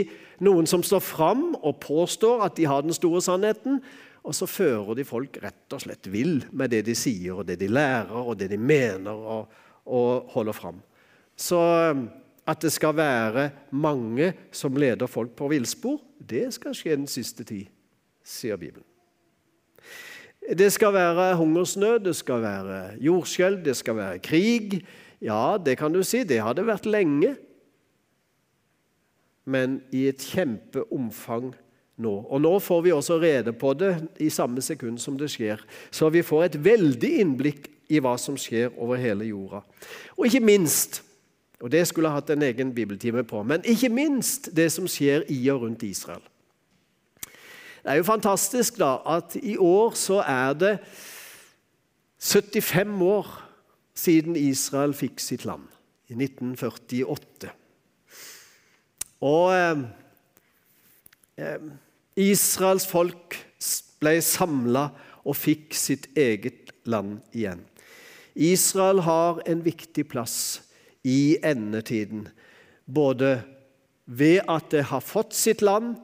noen 0.45 0.67
som 0.67 0.84
står 0.84 1.01
fram 1.03 1.48
og 1.55 1.79
påstår 1.84 2.45
at 2.45 2.55
de 2.55 2.67
har 2.69 2.84
den 2.86 2.95
store 2.95 3.22
sannheten, 3.24 3.81
og 4.25 4.36
så 4.36 4.48
fører 4.50 4.95
de 4.98 5.05
folk 5.05 5.38
rett 5.43 5.74
og 5.75 5.84
slett 5.84 6.07
vill 6.10 6.39
med 6.51 6.72
det 6.74 6.86
de 6.88 6.95
sier, 6.98 7.36
og 7.36 7.45
det 7.48 7.60
de 7.62 7.69
lærer, 7.69 8.15
og 8.15 8.39
det 8.39 8.50
de 8.51 8.57
mener 8.57 9.12
og, 9.12 9.51
og 9.86 10.31
holder 10.34 10.55
fram. 10.55 10.79
Så 11.36 11.60
at 12.46 12.62
det 12.62 12.72
skal 12.74 12.96
være 12.98 13.50
mange 13.74 14.34
som 14.54 14.78
leder 14.78 15.10
folk 15.10 15.34
på 15.38 15.50
villspor, 15.50 15.98
det 16.20 16.52
skal 16.54 16.75
skje 16.78 16.98
den 17.00 17.10
siste 17.10 17.46
tid, 17.48 17.72
sier 18.25 18.60
Bibelen. 18.62 18.86
Det 20.46 20.70
skal 20.74 20.94
være 20.94 21.36
hungersnød, 21.40 22.00
det 22.06 22.16
skal 22.16 22.42
være 22.42 22.80
jordskjelv, 23.02 23.64
det 23.66 23.74
skal 23.75 23.96
være 23.98 24.20
krig. 24.20 24.86
Ja, 25.22 25.58
det 25.58 25.78
kan 25.80 25.94
du 25.94 26.04
si, 26.06 26.22
det 26.24 26.38
har 26.38 26.54
det 26.54 26.68
vært 26.68 26.86
lenge. 26.86 27.34
Men 29.46 29.80
i 29.94 30.06
et 30.10 30.22
kjempeomfang 30.22 31.50
nå. 31.98 32.14
Og 32.30 32.42
nå 32.42 32.52
får 32.62 32.84
vi 32.86 32.94
også 32.94 33.18
rede 33.22 33.54
på 33.58 33.74
det 33.78 33.96
i 34.22 34.30
samme 34.30 34.62
sekund 34.62 35.00
som 35.02 35.18
det 35.18 35.32
skjer. 35.34 35.62
Så 35.90 36.10
vi 36.14 36.22
får 36.25 36.46
et 36.46 36.60
veldig 36.66 37.12
innblikk 37.24 37.70
i 37.90 38.02
hva 38.02 38.16
som 38.22 38.38
skjer 38.38 38.74
over 38.81 39.01
hele 39.01 39.27
jorda. 39.29 39.62
Og 40.18 40.27
ikke 40.27 40.44
minst, 40.46 41.01
og 41.61 41.72
det 41.72 41.85
skulle 41.87 42.09
jeg 42.09 42.20
hatt 42.20 42.29
en 42.33 42.44
egen 42.44 42.74
bibeltime 42.75 43.24
på, 43.24 43.44
men 43.44 43.63
ikke 43.63 43.89
minst 43.89 44.50
det 44.55 44.68
som 44.74 44.87
skjer 44.91 45.24
i 45.31 45.39
og 45.53 45.61
rundt 45.61 45.83
Israel. 45.87 46.24
Det 47.85 47.94
er 47.94 48.00
jo 48.00 48.07
fantastisk 48.07 48.79
da, 48.81 48.98
at 49.05 49.35
i 49.37 49.57
år 49.61 49.94
så 49.94 50.20
er 50.25 50.53
det 50.57 50.77
75 52.20 53.01
år 53.01 53.29
siden 53.96 54.35
Israel 54.35 54.94
fikk 54.94 55.22
sitt 55.22 55.46
land, 55.46 55.68
i 56.09 56.18
1948. 56.18 57.51
Og 59.22 59.53
eh, 59.53 59.85
eh, 61.37 61.70
Israels 62.15 62.87
folk 62.89 63.37
ble 64.01 64.18
samla 64.22 64.89
og 65.25 65.37
fikk 65.37 65.77
sitt 65.77 66.09
eget 66.18 66.74
land 66.85 67.20
igjen. 67.33 67.63
Israel 68.35 69.05
har 69.05 69.39
en 69.48 69.63
viktig 69.65 70.07
plass 70.11 70.65
i 71.05 71.37
endetiden, 71.46 72.27
både 72.85 73.39
ved 74.05 74.41
at 74.50 74.72
det 74.74 74.87
har 74.89 75.03
fått 75.05 75.33
sitt 75.37 75.61
land, 75.65 75.96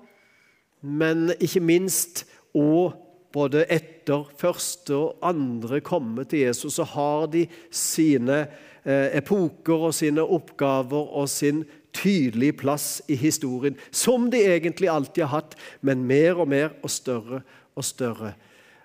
men 0.82 1.32
ikke 1.42 1.62
minst 1.62 2.24
og 2.58 2.94
både 3.34 3.64
etter 3.72 4.26
første 4.38 4.98
og 4.98 5.26
andre 5.26 5.82
komme 5.86 6.26
til 6.30 6.48
Jesus, 6.48 6.76
så 6.78 6.86
har 6.94 7.28
de 7.32 7.46
sine 7.74 8.44
eh, 8.84 9.10
epoker 9.18 9.88
og 9.88 9.96
sine 9.96 10.26
oppgaver 10.26 11.14
og 11.22 11.30
sin 11.30 11.64
tydelige 11.96 12.58
plass 12.62 13.02
i 13.12 13.16
historien, 13.20 13.78
som 13.92 14.30
de 14.32 14.42
egentlig 14.48 14.90
alltid 14.90 15.26
har 15.26 15.42
hatt, 15.42 15.58
men 15.82 16.06
mer 16.08 16.42
og 16.42 16.50
mer 16.52 16.74
og 16.82 16.92
større 16.92 17.42
og 17.76 17.86
større. 17.86 18.34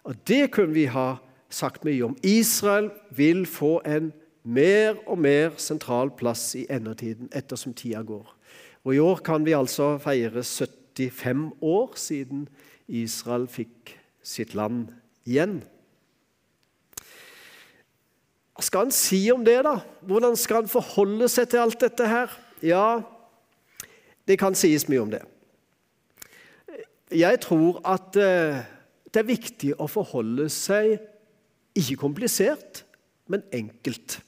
Og 0.05 0.14
Det 0.26 0.50
kunne 0.55 0.74
vi 0.74 0.87
ha 0.90 1.16
sagt 1.50 1.85
mye 1.85 2.05
om. 2.05 2.16
Israel 2.22 2.90
vil 3.11 3.46
få 3.46 3.81
en 3.87 4.12
mer 4.46 4.96
og 5.11 5.18
mer 5.18 5.56
sentral 5.59 6.12
plass 6.14 6.54
i 6.59 6.64
endetiden 6.70 7.28
ettersom 7.35 7.74
tida 7.74 8.02
går. 8.06 8.26
Og 8.87 8.94
I 8.94 9.02
år 9.02 9.22
kan 9.26 9.44
vi 9.46 9.56
altså 9.56 9.96
feire 9.98 10.42
75 10.44 11.48
år 11.61 11.96
siden 11.98 12.46
Israel 12.87 13.48
fikk 13.50 13.96
sitt 14.22 14.54
land 14.54 14.92
igjen. 15.26 15.59
Hva 18.54 18.64
skal 18.64 18.87
han 18.87 18.94
si 18.94 19.18
om 19.35 19.42
det, 19.44 19.59
da? 19.66 19.80
Hvordan 20.06 20.38
skal 20.38 20.62
han 20.62 20.70
forholde 20.70 21.28
seg 21.28 21.50
til 21.50 21.61
alt 21.61 21.82
dette 21.82 22.06
her? 22.09 22.30
Ja, 22.64 23.02
det 24.26 24.38
kan 24.40 24.56
sies 24.56 24.87
mye 24.88 25.02
om 25.02 25.11
det. 25.12 25.20
Jeg 27.12 27.42
tror 27.42 27.82
at 27.87 28.16
eh, 28.18 28.62
det 29.12 29.20
er 29.22 29.28
viktig 29.28 29.74
å 29.78 29.87
forholde 29.90 30.48
seg 30.50 30.96
ikke 31.76 31.98
komplisert, 32.00 32.82
men 33.28 33.44
enkelt 33.54 34.20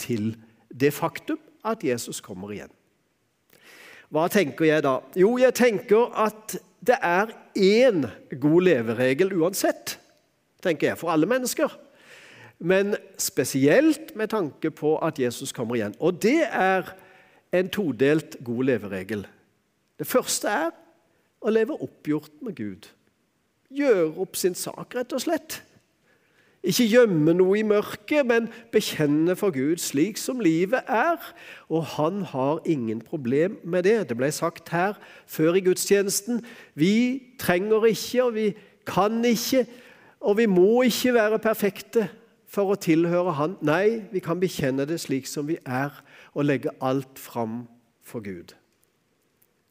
til 0.00 0.34
det 0.72 0.92
faktum 0.96 1.40
at 1.66 1.84
Jesus 1.84 2.22
kommer 2.24 2.52
igjen. 2.54 2.72
Hva 4.10 4.26
tenker 4.32 4.66
jeg 4.66 4.82
da? 4.82 4.96
Jo, 5.18 5.36
jeg 5.38 5.54
tenker 5.54 6.10
at 6.18 6.56
det 6.82 6.96
er 7.04 7.30
én 7.54 8.06
god 8.40 8.66
leveregel 8.66 9.34
uansett, 9.38 9.98
tenker 10.64 10.90
jeg, 10.90 10.98
for 10.98 11.12
alle 11.12 11.28
mennesker. 11.30 11.70
Men 12.60 12.96
spesielt 13.20 14.16
med 14.16 14.32
tanke 14.34 14.72
på 14.74 14.96
at 14.98 15.20
Jesus 15.20 15.52
kommer 15.52 15.78
igjen. 15.78 15.94
Og 16.00 16.18
det 16.22 16.42
er 16.50 16.90
en 17.56 17.70
todelt 17.72 18.36
god 18.44 18.64
leveregel. 18.64 19.24
Det 19.98 20.08
første 20.08 20.48
er 20.48 20.70
å 21.40 21.52
leve 21.52 21.78
oppgjort 21.78 22.42
med 22.44 22.56
Gud. 22.58 22.90
Gjøre 23.70 24.10
opp 24.20 24.36
sin 24.36 24.56
sak, 24.58 24.96
rett 24.96 25.14
og 25.14 25.22
slett. 25.22 25.60
Ikke 26.60 26.84
gjemme 26.92 27.32
noe 27.32 27.56
i 27.56 27.64
mørket, 27.64 28.26
men 28.28 28.50
bekjenne 28.72 29.32
for 29.38 29.54
Gud 29.54 29.80
slik 29.80 30.18
som 30.20 30.42
livet 30.44 30.84
er. 30.84 31.16
Og 31.72 31.86
han 31.96 32.20
har 32.28 32.60
ingen 32.68 33.00
problem 33.00 33.56
med 33.64 33.86
det. 33.88 34.10
Det 34.10 34.16
ble 34.18 34.28
sagt 34.32 34.68
her 34.74 34.98
før 35.26 35.56
i 35.56 35.64
gudstjenesten. 35.64 36.42
Vi 36.76 37.22
trenger 37.40 37.88
ikke, 37.88 38.24
og 38.24 38.34
vi 38.34 38.46
kan 38.86 39.24
ikke, 39.24 39.64
og 40.20 40.36
vi 40.36 40.46
må 40.46 40.82
ikke 40.82 41.14
være 41.16 41.40
perfekte 41.40 42.10
for 42.50 42.74
å 42.74 42.78
tilhøre 42.80 43.32
Han. 43.38 43.56
Nei, 43.64 44.02
vi 44.12 44.20
kan 44.20 44.40
bekjenne 44.42 44.84
det 44.88 45.00
slik 45.00 45.30
som 45.30 45.48
vi 45.48 45.56
er, 45.64 45.94
og 46.34 46.44
legge 46.44 46.74
alt 46.82 47.18
fram 47.18 47.62
for 48.04 48.20
Gud. 48.24 48.52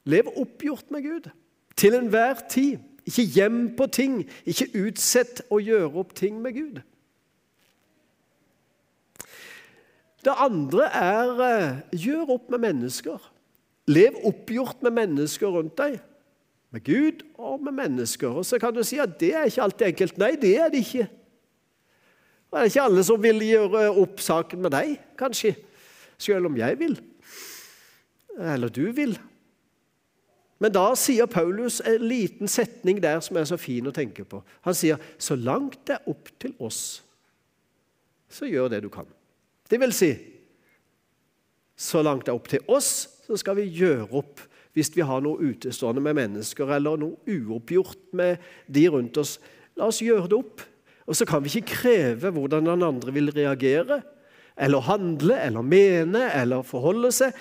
Lev 0.09 0.31
oppgjort 0.39 0.89
med 0.91 1.05
Gud 1.05 1.29
til 1.77 1.93
enhver 1.93 2.41
tid. 2.49 2.79
Ikke 3.09 3.25
gjem 3.33 3.59
på 3.77 3.87
ting. 3.89 4.21
Ikke 4.45 4.69
utsett 4.77 5.41
å 5.49 5.57
gjøre 5.63 5.95
opp 6.03 6.13
ting 6.17 6.37
med 6.43 6.57
Gud. 6.57 6.79
Det 10.25 10.35
andre 10.35 10.89
er 10.93 11.43
eh, 11.45 11.77
gjør 11.95 12.35
opp 12.35 12.49
med 12.53 12.61
mennesker. 12.67 13.23
Lev 13.89 14.19
oppgjort 14.27 14.83
med 14.85 14.97
mennesker 14.97 15.53
rundt 15.55 15.77
deg. 15.79 15.95
Med 16.69 16.83
Gud 16.85 17.23
og 17.39 17.63
med 17.65 17.73
mennesker. 17.79 18.27
Og 18.41 18.45
Så 18.45 18.59
kan 18.61 18.75
du 18.75 18.83
si 18.85 18.99
at 19.01 19.15
det 19.21 19.31
er 19.33 19.47
ikke 19.49 19.63
alltid 19.65 19.87
enkelt. 19.87 20.19
Nei, 20.21 20.35
det 20.37 20.51
er 20.59 20.69
det 20.69 20.83
ikke. 20.83 21.07
Det 22.49 22.59
er 22.59 22.69
ikke 22.69 22.83
alle 22.83 23.05
som 23.05 23.23
vil 23.23 23.41
gjøre 23.45 23.87
opp 24.03 24.21
saken 24.21 24.61
med 24.65 24.73
deg, 24.73 24.95
kanskje. 25.17 25.55
Selv 26.19 26.49
om 26.49 26.57
jeg 26.57 26.77
vil. 26.79 26.97
Eller 28.37 28.69
du 28.73 28.89
vil. 28.93 29.15
Men 30.59 30.73
da 30.75 30.89
sier 30.99 31.29
Paulus 31.31 31.79
en 31.87 32.03
liten 32.03 32.51
setning 32.51 32.99
der 33.03 33.21
som 33.23 33.37
er 33.39 33.47
så 33.47 33.57
fin 33.59 33.87
å 33.87 33.95
tenke 33.95 34.25
på. 34.27 34.41
Han 34.67 34.75
sier, 34.75 34.97
'Så 35.17 35.35
langt 35.35 35.85
det 35.87 35.95
er 35.95 36.09
opp 36.09 36.29
til 36.39 36.53
oss, 36.59 37.01
så 38.29 38.45
gjør 38.45 38.69
det 38.69 38.83
du 38.83 38.89
kan'. 38.89 39.07
Det 39.69 39.79
vil 39.79 39.93
si, 39.93 40.17
så 41.77 42.01
langt 42.03 42.25
det 42.25 42.31
er 42.31 42.35
opp 42.35 42.47
til 42.47 42.59
oss, 42.67 43.07
så 43.27 43.37
skal 43.37 43.55
vi 43.55 43.69
gjøre 43.69 44.11
opp 44.11 44.41
hvis 44.73 44.91
vi 44.95 45.01
har 45.01 45.21
noe 45.21 45.39
utestående 45.39 46.01
med 46.01 46.15
mennesker 46.15 46.69
eller 46.75 46.97
noe 46.97 47.17
uoppgjort 47.27 48.13
med 48.13 48.37
de 48.67 48.87
rundt 48.89 49.17
oss. 49.17 49.39
La 49.77 49.85
oss 49.85 50.01
gjøre 50.01 50.27
det 50.29 50.37
opp. 50.37 50.61
Og 51.09 51.17
så 51.17 51.25
kan 51.25 51.41
vi 51.41 51.49
ikke 51.49 51.73
kreve 51.81 52.29
hvordan 52.35 52.67
den 52.67 52.85
andre 52.85 53.13
vil 53.15 53.31
reagere, 53.33 54.01
eller 54.59 54.83
handle, 54.85 55.39
eller 55.41 55.61
mene, 55.65 56.27
eller 56.35 56.67
forholde 56.67 57.11
seg. 57.15 57.33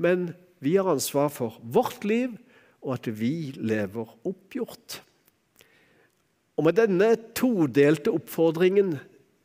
Men 0.00 0.32
vi 0.64 0.74
har 0.74 0.88
ansvar 0.90 1.28
for 1.30 1.60
vårt 1.62 2.04
liv, 2.08 2.32
og 2.84 2.98
at 2.98 3.08
vi 3.18 3.54
lever 3.56 4.14
oppgjort. 4.28 5.00
Og 6.56 6.64
Med 6.64 6.76
denne 6.78 7.16
todelte 7.34 8.12
oppfordringen 8.14 8.94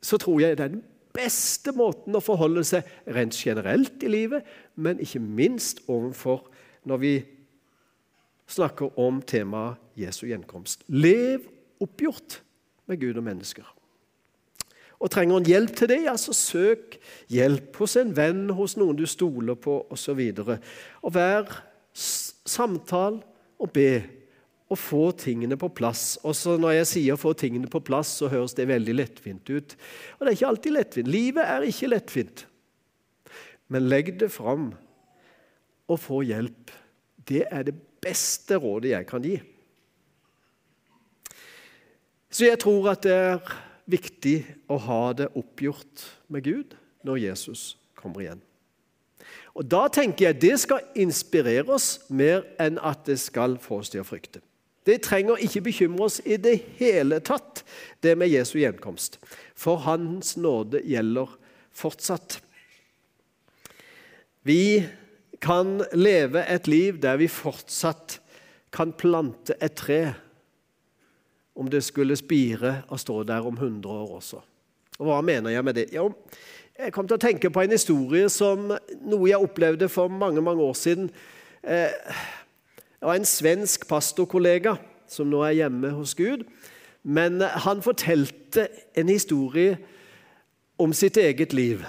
så 0.05 0.19
tror 0.21 0.43
jeg 0.43 0.57
det 0.57 0.65
er 0.65 0.75
den 0.75 0.85
beste 1.15 1.73
måten 1.75 2.15
å 2.15 2.23
forholde 2.23 2.63
seg 2.67 2.85
rent 3.09 3.35
generelt 3.35 4.03
i 4.05 4.11
livet, 4.11 4.45
men 4.75 5.01
ikke 5.01 5.21
minst 5.23 5.81
overfor 5.89 6.45
når 6.87 7.01
vi 7.01 7.13
snakker 8.49 8.93
om 8.99 9.21
temaet 9.21 9.79
Jesu 9.99 10.27
gjenkomst. 10.29 10.85
Lev 10.87 11.43
oppgjort 11.81 12.39
med 12.89 13.01
Gud 13.01 13.17
og 13.19 13.25
mennesker. 13.25 13.65
Og 14.99 15.11
Trenger 15.11 15.39
en 15.39 15.47
hjelp 15.47 15.75
til 15.79 15.89
det, 15.91 16.01
ja, 16.05 16.15
så 16.19 16.33
søk 16.35 16.97
hjelp 17.31 17.77
hos 17.79 17.95
en 17.99 18.11
venn, 18.15 18.49
hos 18.51 18.75
noen 18.79 18.97
du 18.99 19.05
stoler 19.07 19.55
på 19.55 19.77
osv. 19.95 20.19
Og, 20.43 20.55
og 21.01 21.13
hver 21.15 21.53
samtal 21.95 23.21
og 23.59 23.71
be 23.75 23.91
og 24.69 24.77
få 24.77 25.03
tingene 25.17 25.57
på 25.57 25.71
plass. 25.73 26.19
Også 26.23 26.57
når 26.57 26.71
jeg 26.71 26.87
sier 26.87 27.15
'få 27.15 27.33
tingene 27.33 27.67
på 27.67 27.79
plass', 27.79 28.17
så 28.21 28.27
høres 28.27 28.53
det 28.53 28.67
veldig 28.67 28.95
lettvint 28.95 29.49
ut. 29.49 29.75
Og 30.19 30.19
det 30.19 30.27
er 30.27 30.37
ikke 30.37 30.47
alltid 30.47 30.71
lettvint. 30.71 31.07
Livet 31.07 31.43
er 31.43 31.61
ikke 31.61 31.89
lettvint. 31.89 32.45
Men 33.67 33.89
legg 33.89 34.19
det 34.19 34.31
fram 34.31 34.73
og 35.87 35.99
få 35.99 36.21
hjelp. 36.21 36.71
Det 37.27 37.45
er 37.51 37.63
det 37.63 37.75
beste 38.01 38.55
rådet 38.55 38.91
jeg 38.91 39.07
kan 39.07 39.21
gi. 39.21 39.41
Så 42.29 42.45
jeg 42.45 42.59
tror 42.59 42.91
at 42.91 43.01
det 43.03 43.11
er 43.11 43.39
viktig 43.89 44.45
å 44.69 44.77
ha 44.77 45.13
det 45.13 45.31
oppgjort 45.33 46.05
med 46.29 46.43
Gud 46.43 46.75
når 47.03 47.17
Jesus 47.17 47.77
kommer 47.97 48.21
igjen. 48.21 48.48
Og 49.57 49.65
Da 49.65 49.87
tenker 49.87 50.29
jeg 50.29 50.41
det 50.41 50.59
skal 50.59 50.85
inspirere 50.95 51.67
oss 51.73 51.99
mer 52.09 52.45
enn 52.61 52.77
at 52.81 53.05
det 53.05 53.19
skal 53.19 53.57
få 53.61 53.81
oss 53.81 53.89
til 53.89 54.03
å 54.03 54.07
frykte. 54.07 54.41
Det 54.85 55.01
trenger 55.05 55.41
ikke 55.43 55.61
bekymre 55.67 56.05
oss 56.07 56.19
i 56.25 56.37
det 56.41 56.55
hele 56.79 57.19
tatt, 57.19 57.63
det 58.01 58.15
med 58.17 58.31
Jesu 58.31 58.57
gjenkomst. 58.61 59.19
For 59.55 59.81
Hans 59.85 60.37
nåde 60.37 60.81
gjelder 60.87 61.29
fortsatt. 61.75 62.39
Vi 64.47 64.87
kan 65.43 65.83
leve 65.93 66.43
et 66.47 66.67
liv 66.67 66.97
der 67.01 67.19
vi 67.19 67.27
fortsatt 67.31 68.19
kan 68.73 68.93
plante 68.93 69.55
et 69.61 69.75
tre 69.77 70.01
om 71.59 71.67
det 71.69 71.81
skulle 71.83 72.15
spire 72.15 72.83
og 72.87 73.01
stå 73.01 73.23
der 73.27 73.45
om 73.45 73.57
100 73.57 73.91
år 73.91 74.15
også. 74.19 74.41
Og 74.99 75.07
Hva 75.07 75.21
mener 75.21 75.51
jeg 75.53 75.63
med 75.63 75.75
det? 75.75 75.89
Jo, 75.95 76.09
jeg 76.79 76.93
kom 76.95 77.07
til 77.07 77.17
å 77.17 77.21
tenke 77.21 77.49
på 77.51 77.63
en 77.63 77.73
historie 77.75 78.29
som 78.31 78.69
noe 78.71 79.27
jeg 79.27 79.43
opplevde 79.43 79.89
for 79.91 80.11
mange 80.11 80.41
mange 80.43 80.63
år 80.63 80.77
siden. 80.79 81.09
Eh, 81.63 81.91
det 82.99 83.07
var 83.07 83.19
en 83.19 83.27
svensk 83.27 83.87
pastorkollega 83.87 84.77
som 85.09 85.27
nå 85.27 85.41
er 85.43 85.57
hjemme 85.57 85.91
hos 85.95 86.15
Gud. 86.15 86.45
Men 87.03 87.41
han 87.41 87.83
fortalte 87.83 88.67
en 88.95 89.11
historie 89.11 89.77
om 90.79 90.93
sitt 90.93 91.17
eget 91.17 91.53
liv. 91.53 91.83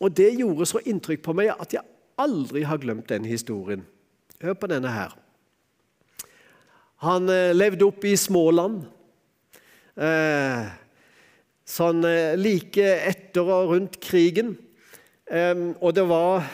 Og 0.00 0.16
Det 0.16 0.30
gjorde 0.38 0.66
så 0.66 0.80
inntrykk 0.84 1.22
på 1.22 1.34
meg 1.36 1.52
at 1.52 1.72
jeg 1.74 1.84
aldri 2.18 2.62
har 2.62 2.78
glemt 2.78 3.08
den 3.08 3.24
historien. 3.24 3.84
Hør 4.40 4.54
på 4.54 4.68
denne 4.70 4.92
her. 4.92 5.16
Han 7.04 7.28
eh, 7.28 7.54
levde 7.54 7.84
opp 7.84 8.04
i 8.04 8.16
Småland. 8.16 8.84
Eh, 9.96 10.68
sånn 11.68 12.00
eh, 12.08 12.32
like 12.38 12.84
etter 13.10 13.44
og 13.44 13.74
rundt 13.74 14.00
krigen. 14.02 14.56
Og 15.28 15.92
det 15.92 16.06
var 16.08 16.46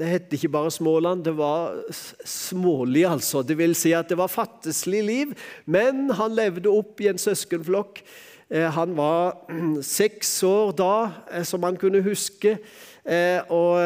Det 0.00 0.08
het 0.08 0.32
ikke 0.32 0.48
bare 0.48 0.70
Småland, 0.72 1.24
det 1.24 1.34
var 1.36 1.76
smålig, 2.24 3.04
altså. 3.04 3.42
Det 3.44 3.54
vil 3.58 3.74
si 3.76 3.92
at 3.92 4.08
det 4.08 4.16
var 4.16 4.32
fattigslig 4.32 5.02
liv, 5.04 5.34
men 5.66 6.08
han 6.16 6.32
levde 6.32 6.72
opp 6.72 7.02
i 7.04 7.10
en 7.10 7.20
søskenflokk. 7.20 8.00
Han 8.48 8.96
var 8.96 9.36
seks 9.84 10.42
år 10.42 10.72
da, 10.72 10.94
som 11.44 11.62
han 11.68 11.76
kunne 11.76 12.00
huske. 12.00 12.56
Og 13.52 13.76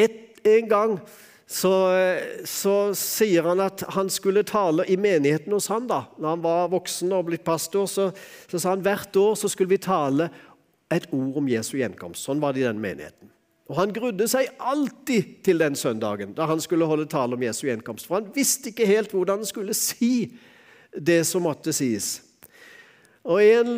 et, 0.00 0.40
en 0.48 0.72
gang 0.72 0.96
så, 1.50 1.72
så, 2.46 2.74
sier 2.94 3.42
han 3.50 3.58
at 3.64 3.82
han 3.96 4.10
skulle 4.12 4.44
tale 4.46 4.84
i 4.86 4.94
menigheten 4.94 5.50
hos 5.50 5.66
han 5.72 5.88
da 5.90 6.04
når 6.14 6.28
han 6.36 6.44
var 6.44 6.70
voksen 6.70 7.10
og 7.16 7.26
blitt 7.26 7.42
pastor. 7.42 7.88
Så, 7.90 8.12
så 8.46 8.60
sa 8.60 8.76
han 8.76 8.84
hvert 8.84 9.16
år 9.18 9.34
så 9.34 9.50
skulle 9.50 9.72
vi 9.72 9.80
tale 9.82 10.28
et 10.94 11.08
ord 11.10 11.40
om 11.40 11.50
Jesu 11.50 11.74
gjenkomst. 11.80 12.22
Sånn 12.22 12.42
var 12.42 12.54
det 12.54 12.62
i 12.62 12.68
den 12.68 12.78
menigheten. 12.82 13.32
Og 13.70 13.76
Han 13.80 13.94
grudde 13.94 14.26
seg 14.30 14.50
alltid 14.58 15.36
til 15.46 15.58
den 15.62 15.74
søndagen 15.78 16.36
da 16.38 16.46
han 16.50 16.62
skulle 16.62 16.86
holde 16.90 17.10
tale 17.10 17.34
om 17.34 17.42
Jesu 17.42 17.64
gjenkomst. 17.66 18.06
For 18.06 18.20
han 18.20 18.30
visste 18.34 18.70
ikke 18.70 18.86
helt 18.86 19.14
hvordan 19.14 19.42
han 19.42 19.50
skulle 19.50 19.74
si 19.78 20.30
det 20.94 21.22
som 21.26 21.46
måtte 21.46 21.74
sies. 21.74 22.16
Og 23.26 23.42
en, 23.42 23.76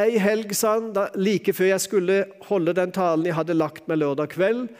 Ei 0.00 0.16
helg, 0.22 0.54
sa 0.56 0.78
han, 0.78 0.92
da, 0.94 1.10
like 1.18 1.52
før 1.52 1.74
jeg 1.74 1.84
skulle 1.84 2.22
holde 2.46 2.72
den 2.78 2.94
talen 2.94 3.26
jeg 3.28 3.36
hadde 3.36 3.58
lagt 3.58 3.90
meg 3.90 4.00
lørdag 4.00 4.30
kveld, 4.32 4.70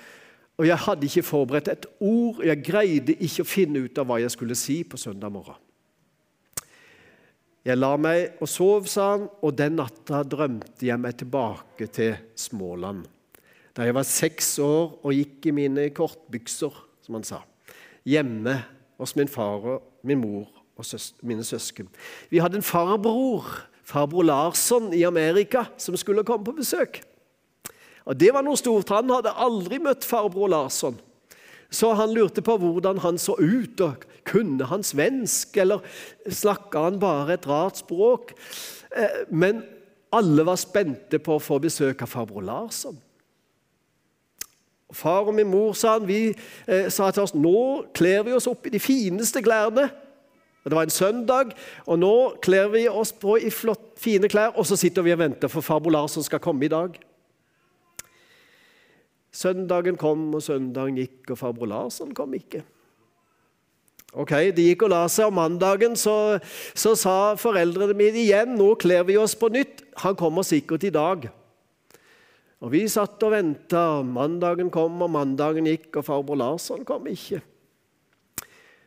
og 0.60 0.68
jeg 0.68 0.78
hadde 0.84 1.08
ikke 1.08 1.24
forberedt 1.24 1.70
et 1.72 1.86
ord. 2.04 2.42
Jeg 2.44 2.64
greide 2.64 3.16
ikke 3.24 3.44
å 3.44 3.48
finne 3.48 3.84
ut 3.86 3.98
av 3.98 4.08
hva 4.08 4.18
jeg 4.20 4.32
skulle 4.34 4.56
si 4.58 4.82
på 4.84 5.00
søndag 5.00 5.32
morgen. 5.32 5.58
Jeg 7.62 7.78
la 7.78 7.92
meg 7.94 8.42
og 8.42 8.50
sov, 8.50 8.88
sa 8.90 9.12
han, 9.12 9.28
og 9.38 9.54
den 9.54 9.76
natta 9.78 10.24
drømte 10.26 10.86
jeg 10.88 10.98
meg 10.98 11.14
tilbake 11.20 11.86
til 11.94 12.16
Småland. 12.34 13.04
Da 13.72 13.86
jeg 13.86 13.94
var 13.96 14.06
seks 14.06 14.56
år 14.60 14.96
og 14.98 15.14
gikk 15.14 15.46
i 15.48 15.54
mine 15.56 15.86
kortbukser, 15.94 16.74
som 17.06 17.16
han 17.16 17.26
sa, 17.26 17.38
hjemme 18.04 18.56
hos 19.00 19.14
min 19.16 19.30
far 19.30 19.62
og 19.62 20.02
min 20.06 20.20
mor 20.20 20.50
og 20.76 20.86
søs 20.86 21.12
mine 21.22 21.46
søsken. 21.46 21.88
Vi 22.30 22.42
hadde 22.42 22.58
en 22.58 22.66
farbror, 22.66 23.46
farbror 23.86 24.26
Larsson 24.26 24.90
i 24.92 25.04
Amerika, 25.06 25.64
som 25.78 25.96
skulle 25.96 26.26
komme 26.26 26.44
på 26.44 26.58
besøk. 26.58 27.00
Og 28.04 28.18
Det 28.18 28.32
var 28.34 28.42
noe 28.42 28.58
stort. 28.58 28.90
Han 28.90 29.10
hadde 29.10 29.34
aldri 29.34 29.78
møtt 29.82 30.04
farbror 30.04 30.50
Larsson. 30.50 30.98
Så 31.72 31.94
han 31.96 32.12
lurte 32.12 32.42
på 32.44 32.56
hvordan 32.60 32.98
han 33.00 33.18
så 33.18 33.36
ut, 33.40 33.80
og 33.80 34.04
kunne 34.28 34.66
han 34.68 34.82
svensk, 34.84 35.56
eller 35.56 35.80
snakka 36.28 36.84
han 36.84 36.98
bare 37.00 37.38
et 37.38 37.48
rart 37.48 37.80
språk? 37.80 38.34
Eh, 38.92 39.22
men 39.30 39.62
alle 40.12 40.44
var 40.44 40.60
spente 40.60 41.18
på 41.22 41.38
å 41.38 41.42
få 41.42 41.56
besøk 41.62 42.04
av 42.04 42.12
farbror 42.12 42.44
Larsson. 42.44 42.98
Far 44.92 45.24
og 45.24 45.32
min 45.34 45.48
mor 45.48 45.72
sa, 45.72 45.96
han, 45.96 46.04
vi, 46.06 46.34
eh, 46.66 46.90
sa 46.92 47.08
til 47.10 47.24
oss 47.24 47.32
nå 47.32 47.88
kler 47.96 48.26
vi 48.26 48.34
oss 48.36 48.50
opp 48.50 48.68
i 48.68 48.74
de 48.74 48.80
fineste 48.82 49.40
klærne. 49.40 49.88
Det 50.62 50.76
var 50.76 50.84
en 50.84 50.92
søndag, 50.94 51.54
og 51.86 51.98
nå 51.98 52.14
kler 52.44 52.68
vi 52.68 52.84
oss 52.88 53.14
på 53.16 53.38
i 53.40 53.50
flott, 53.50 53.96
fine 53.98 54.28
klær, 54.28 54.52
og 54.54 54.68
så 54.68 54.76
sitter 54.76 55.02
vi 55.02 55.14
og 55.14 55.18
venter, 55.18 55.48
for 55.48 55.64
farbror 55.64 55.96
Larsson 55.96 56.22
skal 56.22 56.42
komme 56.44 56.68
i 56.68 56.70
dag. 56.70 57.00
Søndagen 59.32 59.96
kom, 59.96 60.28
og 60.36 60.44
søndagen 60.44 60.98
gikk, 61.00 61.32
og 61.32 61.38
farbror 61.40 61.70
Larsen 61.70 62.12
kom 62.14 62.34
ikke. 62.36 62.62
Ok, 64.12 64.34
De 64.52 64.66
gikk 64.68 64.84
og 64.84 64.92
la 64.92 65.06
seg, 65.08 65.30
og 65.30 65.36
mandagen 65.38 65.96
så, 65.96 66.36
så 66.76 66.92
sa 67.00 67.14
foreldrene 67.40 67.96
mine 67.96 68.20
igjen 68.20 68.58
nå 68.58 68.74
kler 68.80 69.06
vi 69.08 69.16
oss 69.16 69.32
på 69.38 69.48
nytt. 69.52 69.80
Han 70.04 70.18
kommer 70.20 70.44
sikkert 70.44 70.84
i 70.84 70.92
dag. 70.92 71.30
Og 72.62 72.74
Vi 72.74 72.84
satt 72.92 73.24
og 73.24 73.32
venta. 73.32 74.02
Mandagen 74.04 74.68
kom, 74.70 75.00
og 75.00 75.10
mandagen 75.16 75.70
gikk, 75.70 75.88
og 75.96 76.06
farbror 76.10 76.38
Larsson 76.42 76.84
kom 76.84 77.08
ikke. 77.08 77.40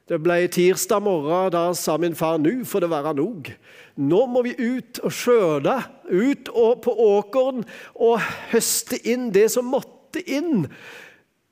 Det 0.05 0.19
ble 0.21 0.43
tirsdag 0.53 1.01
morgen. 1.01 1.49
Da 1.55 1.71
sa 1.73 1.97
min 1.97 2.13
far 2.13 2.37
nå 2.37 2.59
får 2.69 2.85
det 2.85 2.91
være 2.93 3.15
nog. 3.17 3.49
Nå 3.97 4.21
må 4.29 4.45
vi 4.45 4.53
ut 4.53 5.01
og 5.01 5.09
skjøte, 5.09 5.79
ut 6.05 6.53
på 6.85 6.95
åkeren 7.07 7.65
og 7.95 8.21
høste 8.51 9.01
inn 9.09 9.31
det 9.33 9.47
som 9.55 9.65
måtte 9.73 9.94
flytte 10.15 10.31
inn. 10.31 10.67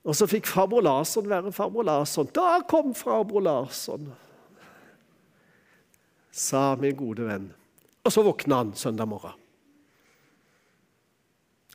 Og 0.04 0.16
så 0.16 0.26
fikk 0.28 0.46
farbror 0.46 0.84
Larsson 0.84 1.28
være 1.28 1.52
farbror 1.52 1.84
Larsson. 1.84 2.28
Da 2.34 2.60
kom 2.68 2.94
farbror 2.94 3.40
Larsson, 3.40 4.12
sa 6.30 6.74
min 6.76 6.96
gode 6.96 7.24
venn. 7.24 7.52
Og 8.04 8.12
så 8.12 8.22
våkna 8.22 8.56
han 8.56 8.74
søndag 8.74 9.08
morgen. 9.08 9.32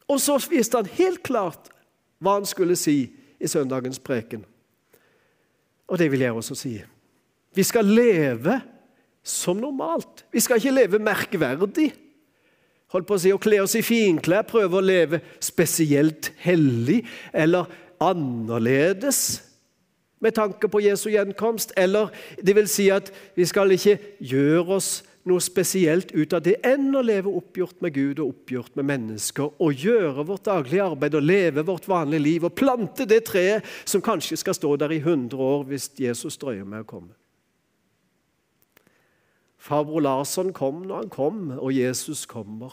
Og 0.09 0.19
så 0.19 0.37
viste 0.49 0.77
han 0.77 0.89
helt 0.97 1.23
klart 1.23 1.69
hva 2.19 2.39
han 2.39 2.45
skulle 2.45 2.75
si 2.75 3.11
i 3.39 3.47
søndagens 3.47 3.99
preken. 3.99 4.43
Og 5.87 5.97
det 5.97 6.09
vil 6.11 6.21
jeg 6.21 6.33
også 6.33 6.55
si. 6.57 6.75
Vi 7.55 7.63
skal 7.63 7.85
leve 7.85 8.59
som 9.23 9.57
normalt. 9.57 10.25
Vi 10.31 10.41
skal 10.41 10.57
ikke 10.57 10.75
leve 10.75 10.99
merkverdig. 10.99 11.93
Holdt 12.89 13.07
på 13.09 13.17
å 13.17 13.21
si, 13.21 13.33
Å 13.33 13.41
kle 13.41 13.61
oss 13.61 13.75
i 13.77 13.83
finklær, 13.85 14.47
prøve 14.49 14.79
å 14.79 14.85
leve 14.85 15.21
spesielt 15.43 16.31
hellig 16.41 17.03
eller 17.33 17.69
annerledes 18.01 19.43
med 20.19 20.35
tanke 20.35 20.67
på 20.71 20.81
Jesu 20.83 21.09
gjenkomst. 21.13 21.73
Eller 21.77 22.09
det 22.41 22.55
vil 22.57 22.67
si 22.71 22.89
at 22.91 23.11
vi 23.37 23.45
skal 23.47 23.75
ikke 23.75 23.97
gjøre 24.19 24.79
oss 24.79 24.89
noe 25.29 25.43
spesielt 25.43 26.11
ut 26.15 26.33
av 26.33 26.41
det 26.43 26.55
enn 26.65 26.89
å 26.95 27.03
leve 27.05 27.29
oppgjort 27.29 27.83
med 27.83 27.93
Gud 27.93 28.21
og 28.23 28.33
oppgjort 28.33 28.75
med 28.79 28.87
mennesker. 28.89 29.51
Og 29.61 29.85
gjøre 29.85 30.25
vårt 30.25 30.47
daglige 30.47 30.89
arbeid 30.89 31.17
og 31.19 31.27
leve 31.27 31.65
vårt 31.67 31.87
vanlige 31.91 32.25
liv 32.25 32.47
og 32.47 32.55
plante 32.57 33.07
det 33.09 33.21
treet 33.29 33.67
som 33.83 34.03
kanskje 34.03 34.39
skal 34.39 34.57
stå 34.57 34.75
der 34.81 34.95
i 34.95 35.01
100 35.03 35.37
år 35.37 35.65
hvis 35.69 35.91
Jesus 35.99 36.39
drøyer 36.41 36.65
med 36.65 36.87
å 36.87 36.89
komme. 36.89 37.13
Farbror 39.59 40.01
Larsson 40.01 40.53
kom 40.55 40.85
når 40.87 41.03
han 41.03 41.09
kom, 41.09 41.41
og 41.59 41.75
Jesus 41.75 42.25
kommer 42.25 42.71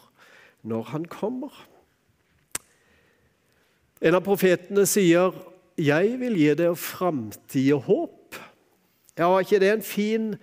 når 0.63 0.83
han 0.83 1.05
kommer. 1.05 1.51
En 4.03 4.15
av 4.15 4.23
profetene 4.23 4.87
sier, 4.87 5.33
'Jeg 5.79 6.21
vil 6.21 6.37
gi 6.37 6.55
deg 6.55 6.77
framtid 6.77 7.73
og 7.73 7.83
håp'. 7.83 8.41
Ja, 9.19 9.29
Var 9.29 9.41
ikke 9.41 9.61
det 9.61 9.73
en 9.73 9.83
fin 9.83 10.37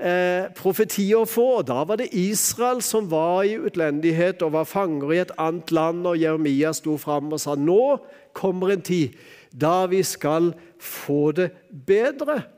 eh, 0.00 0.48
profeti 0.56 1.14
å 1.14 1.24
få? 1.24 1.62
Da 1.62 1.84
var 1.84 1.96
det 1.96 2.12
Israel 2.12 2.82
som 2.82 3.10
var 3.10 3.42
i 3.42 3.56
utlendighet 3.56 4.42
og 4.42 4.52
var 4.52 4.64
fanger 4.64 5.12
i 5.12 5.18
et 5.18 5.32
annet 5.38 5.70
land, 5.70 6.06
og 6.06 6.18
Jeremia 6.20 6.72
sto 6.72 6.96
fram 6.96 7.32
og 7.32 7.40
sa, 7.40 7.54
'Nå 7.54 7.98
kommer 8.32 8.70
en 8.70 8.82
tid 8.82 9.16
da 9.52 9.86
vi 9.86 10.02
skal 10.02 10.54
få 10.78 11.32
det 11.32 11.50
bedre'. 11.86 12.55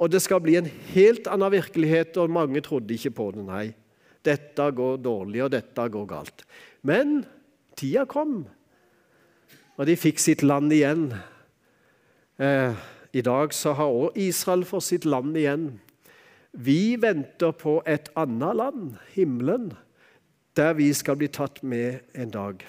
Og 0.00 0.08
det 0.08 0.22
skal 0.24 0.40
bli 0.40 0.56
en 0.56 0.70
helt 0.94 1.28
annen 1.28 1.52
virkelighet, 1.52 2.16
og 2.16 2.32
mange 2.32 2.62
trodde 2.64 2.96
ikke 2.96 3.12
på 3.18 3.26
det. 3.36 3.44
Nei, 3.44 3.66
dette 4.24 4.70
går 4.76 5.02
dårlig, 5.04 5.42
og 5.44 5.52
dette 5.52 5.88
går 5.92 6.06
galt. 6.08 6.46
Men 6.86 7.20
tida 7.76 8.06
kom, 8.08 8.42
og 9.76 9.86
de 9.88 9.96
fikk 10.00 10.20
sitt 10.20 10.44
land 10.44 10.72
igjen. 10.72 11.10
Eh, 12.40 12.72
I 13.12 13.22
dag 13.26 13.52
så 13.56 13.74
har 13.76 13.92
også 13.92 14.24
Israel 14.24 14.64
fått 14.68 14.88
sitt 14.88 15.04
land 15.08 15.36
igjen. 15.36 15.70
Vi 16.52 16.96
venter 17.00 17.52
på 17.52 17.78
et 17.86 18.08
annet 18.18 18.56
land, 18.56 18.96
himmelen, 19.14 19.70
der 20.56 20.74
vi 20.74 20.90
skal 20.96 21.20
bli 21.20 21.28
tatt 21.28 21.62
med 21.62 22.00
en 22.14 22.32
dag. 22.32 22.64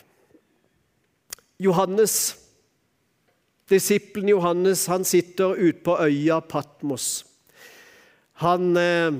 Johannes 1.61 2.40
Disippelen 3.71 4.29
Johannes 4.29 4.85
han 4.91 5.05
sitter 5.07 5.55
ute 5.55 5.79
på 5.85 5.95
øya 6.03 6.39
Patmos. 6.39 7.25
Han 8.43 8.77
eh, 8.77 9.11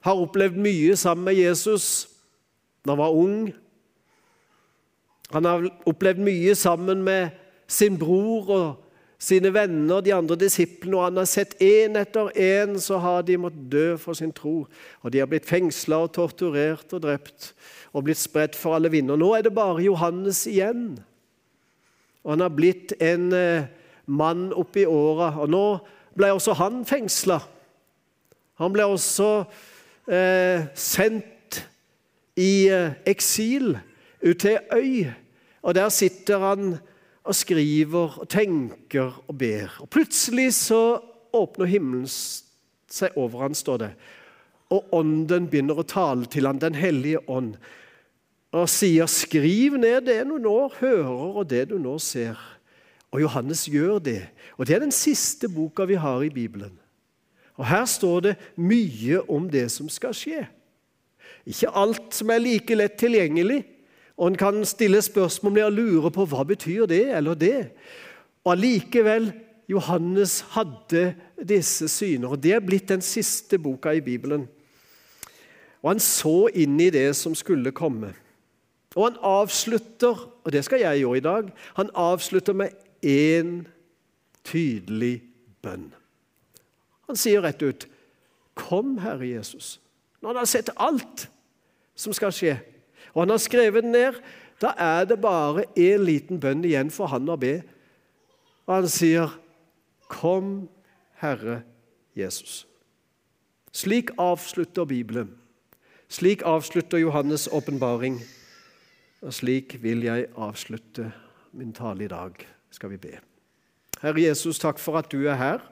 har 0.00 0.22
opplevd 0.22 0.58
mye 0.60 0.96
sammen 0.96 1.24
med 1.26 1.40
Jesus 1.40 2.06
da 2.84 2.94
han 2.94 3.02
var 3.02 3.16
ung. 3.16 3.50
Han 5.34 5.44
har 5.44 5.66
opplevd 5.86 6.22
mye 6.24 6.54
sammen 6.56 7.02
med 7.04 7.34
sin 7.70 7.98
bror 7.98 8.48
og 8.50 8.70
sine 9.20 9.52
venner, 9.52 10.00
de 10.00 10.14
andre 10.16 10.38
disiplene, 10.40 10.96
og 10.96 11.04
han 11.04 11.20
har 11.20 11.28
sett 11.28 11.52
én 11.60 11.98
etter 12.00 12.30
én 12.40 12.78
så 12.80 12.98
har 13.02 13.26
de 13.28 13.36
måttet 13.36 13.68
dø 13.72 13.84
for 14.00 14.16
sin 14.16 14.32
tro. 14.32 14.64
Og 15.04 15.12
de 15.12 15.20
har 15.20 15.28
blitt 15.28 15.48
fengsla 15.48 16.06
og 16.06 16.14
torturert 16.16 16.94
og 16.96 17.04
drept 17.04 17.50
og 17.92 18.06
blitt 18.06 18.20
spredt 18.22 18.56
for 18.56 18.78
alle 18.78 18.90
vinder. 18.90 19.20
Nå 19.20 19.34
er 19.36 19.44
det 19.44 19.52
bare 19.54 19.84
Johannes 19.84 20.46
igjen. 20.48 20.94
Og 22.24 22.32
han 22.32 22.44
har 22.46 22.56
blitt 22.56 22.94
en 22.96 23.28
eh, 23.36 23.68
mann 24.10 24.50
oppi 24.52 24.84
åra. 24.88 25.32
Og 25.42 25.50
nå 25.52 25.64
ble 26.18 26.32
også 26.34 26.56
han 26.58 26.82
fengsla. 26.88 27.38
Han 28.60 28.74
ble 28.74 28.84
også 28.90 29.30
eh, 30.10 30.68
sendt 30.76 31.60
i 32.40 32.68
eh, 32.68 32.98
eksil 33.08 33.72
ut 34.20 34.40
til 34.42 34.58
øy. 34.74 35.08
Og 35.62 35.76
der 35.76 35.88
sitter 35.92 36.42
han 36.44 36.74
og 37.24 37.36
skriver 37.36 38.20
og 38.20 38.28
tenker 38.28 39.20
og 39.28 39.36
ber. 39.38 39.76
Og 39.80 39.90
Plutselig 39.92 40.54
så 40.56 41.00
åpner 41.36 41.68
himmelen 41.70 42.08
seg 42.10 43.16
over 43.16 43.46
han, 43.46 43.54
står 43.54 43.84
det. 43.84 43.90
Og 44.70 44.94
ånden 44.94 45.48
begynner 45.50 45.78
å 45.78 45.86
tale 45.86 46.26
til 46.30 46.46
han, 46.48 46.60
Den 46.60 46.74
hellige 46.74 47.22
ånd, 47.28 47.56
og 48.52 48.68
sier, 48.68 49.06
'Skriv 49.06 49.76
ned 49.78 50.06
det 50.06 50.24
du 50.26 50.38
nå 50.38 50.72
hører, 50.80 51.36
og 51.38 51.50
det 51.50 51.68
du 51.70 51.78
nå 51.78 51.98
ser.' 51.98 52.49
Og 53.10 53.20
Johannes 53.20 53.64
gjør 53.66 53.98
det. 53.98 54.28
Og 54.56 54.66
Det 54.66 54.74
er 54.74 54.78
den 54.78 54.92
siste 54.92 55.48
boka 55.48 55.84
vi 55.84 55.94
har 55.94 56.22
i 56.22 56.28
Bibelen. 56.28 56.78
Og 57.56 57.66
Her 57.66 57.84
står 57.84 58.20
det 58.20 58.36
mye 58.56 59.30
om 59.30 59.50
det 59.50 59.70
som 59.70 59.88
skal 59.88 60.14
skje. 60.14 60.46
Ikke 61.46 61.70
alt 61.74 62.14
som 62.14 62.30
er 62.30 62.38
like 62.38 62.74
lett 62.74 62.98
tilgjengelig. 62.98 63.64
Og 64.16 64.28
En 64.28 64.36
kan 64.36 64.64
stille 64.64 65.02
spørsmål 65.02 65.58
om 65.58 65.64
og 65.64 65.72
lure 65.72 66.10
på 66.10 66.24
hva 66.24 66.44
betyr 66.44 66.86
det 66.86 67.16
eller 67.16 67.34
det. 67.34 67.70
Og 68.44 68.52
Allikevel 68.52 69.32
Johannes 69.68 70.40
hadde 70.40 71.14
disse 71.48 71.88
syner. 71.88 72.28
og 72.28 72.42
Det 72.42 72.52
er 72.52 72.60
blitt 72.60 72.88
den 72.88 73.00
siste 73.00 73.58
boka 73.58 73.90
i 73.90 74.00
Bibelen. 74.00 74.48
Og 75.82 75.90
Han 75.90 76.00
så 76.00 76.48
inn 76.54 76.80
i 76.80 76.90
det 76.90 77.16
som 77.16 77.34
skulle 77.34 77.72
komme. 77.72 78.14
Og 78.96 79.04
han 79.04 79.16
avslutter, 79.22 80.30
og 80.44 80.52
det 80.52 80.64
skal 80.64 80.80
jeg 80.80 80.98
gjøre 80.98 81.16
i 81.16 81.20
dag, 81.20 81.50
han 81.76 81.90
avslutter 81.94 82.52
med 82.52 82.68
én 83.02 83.66
tydelig 84.44 85.22
bønn. 85.62 85.90
Han 87.06 87.16
sier 87.16 87.42
rett 87.42 87.62
ut, 87.62 87.88
'Kom, 88.54 88.98
Herre 88.98 89.26
Jesus'. 89.38 89.78
Når 90.22 90.28
han 90.28 90.36
har 90.36 90.44
sett 90.44 90.70
alt 90.76 91.30
som 91.94 92.12
skal 92.12 92.32
skje, 92.32 92.60
og 93.14 93.22
han 93.22 93.30
har 93.30 93.36
skrevet 93.36 93.82
den 93.82 93.92
ned, 93.92 94.14
da 94.60 94.72
er 94.78 95.04
det 95.04 95.20
bare 95.20 95.64
én 95.78 96.04
liten 96.04 96.40
bønn 96.40 96.64
igjen 96.64 96.90
for 96.90 97.06
han 97.06 97.28
å 97.28 97.36
be. 97.36 97.62
Og 98.66 98.74
han 98.74 98.88
sier, 98.88 99.40
'Kom, 100.08 100.68
Herre 101.14 101.62
Jesus'. 102.16 102.66
Slik 103.72 104.10
avslutter 104.18 104.84
Bibelen. 104.84 105.38
Slik 106.08 106.42
avslutter 106.42 106.98
Johannes' 106.98 107.48
åpenbaring. 107.52 108.20
Og 109.22 109.34
slik 109.34 109.82
vil 109.82 110.02
jeg 110.02 110.26
avslutte 110.36 111.12
min 111.52 111.72
tale 111.72 112.04
i 112.04 112.08
dag 112.08 112.46
skal 112.70 112.90
vi 112.90 112.96
be. 112.96 113.18
Herre 114.00 114.22
Jesus, 114.22 114.58
takk 114.58 114.78
for 114.80 114.96
at 115.00 115.10
du 115.12 115.26
er 115.28 115.36
her. 115.36 115.64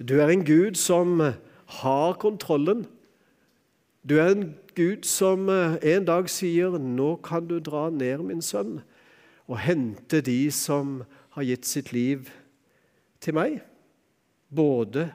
Du 0.00 0.16
er 0.20 0.32
en 0.32 0.44
Gud 0.44 0.78
som 0.80 1.20
har 1.82 2.12
kontrollen. 2.20 2.86
Du 4.08 4.16
er 4.18 4.32
en 4.32 4.54
Gud 4.74 5.04
som 5.04 5.48
eh, 5.48 5.76
en 5.94 6.04
dag 6.04 6.30
sier, 6.30 6.78
'Nå 6.78 7.16
kan 7.16 7.46
du 7.46 7.58
dra 7.58 7.90
ned, 7.90 8.18
min 8.18 8.42
sønn', 8.42 8.80
og 9.48 9.58
hente 9.58 10.20
de 10.20 10.50
som 10.50 11.04
har 11.30 11.42
gitt 11.42 11.66
sitt 11.66 11.92
liv 11.92 12.30
til 13.20 13.34
meg. 13.34 13.60
Både 14.54 15.12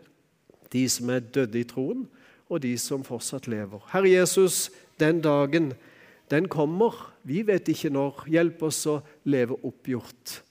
de 0.73 0.89
som 0.89 1.09
er 1.09 1.19
døde 1.19 1.59
i 1.59 1.63
troen, 1.63 2.07
og 2.49 2.61
de 2.61 2.77
som 2.77 3.03
fortsatt 3.03 3.47
lever. 3.47 3.81
Herre 3.91 4.09
Jesus, 4.09 4.71
den 4.99 5.21
dagen, 5.21 5.73
den 6.31 6.47
kommer. 6.47 7.13
Vi 7.23 7.41
vet 7.47 7.67
ikke 7.67 7.89
når. 7.89 8.23
Hjelp 8.27 8.63
oss 8.63 8.85
å 8.87 9.01
leve 9.25 9.57
oppgjort 9.63 10.41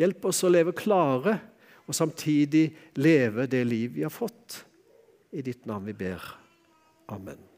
Hjelp 0.00 0.30
oss 0.30 0.40
å 0.46 0.50
leve 0.52 0.72
klare 0.76 1.36
og 1.84 1.96
samtidig 1.96 2.70
leve 2.96 3.44
det 3.50 3.62
liv 3.68 3.98
vi 3.98 4.06
har 4.06 4.14
fått. 4.14 4.62
I 5.30 5.44
ditt 5.44 5.66
navn 5.68 5.90
vi 5.90 5.96
ber. 6.06 6.24
Amen. 7.12 7.49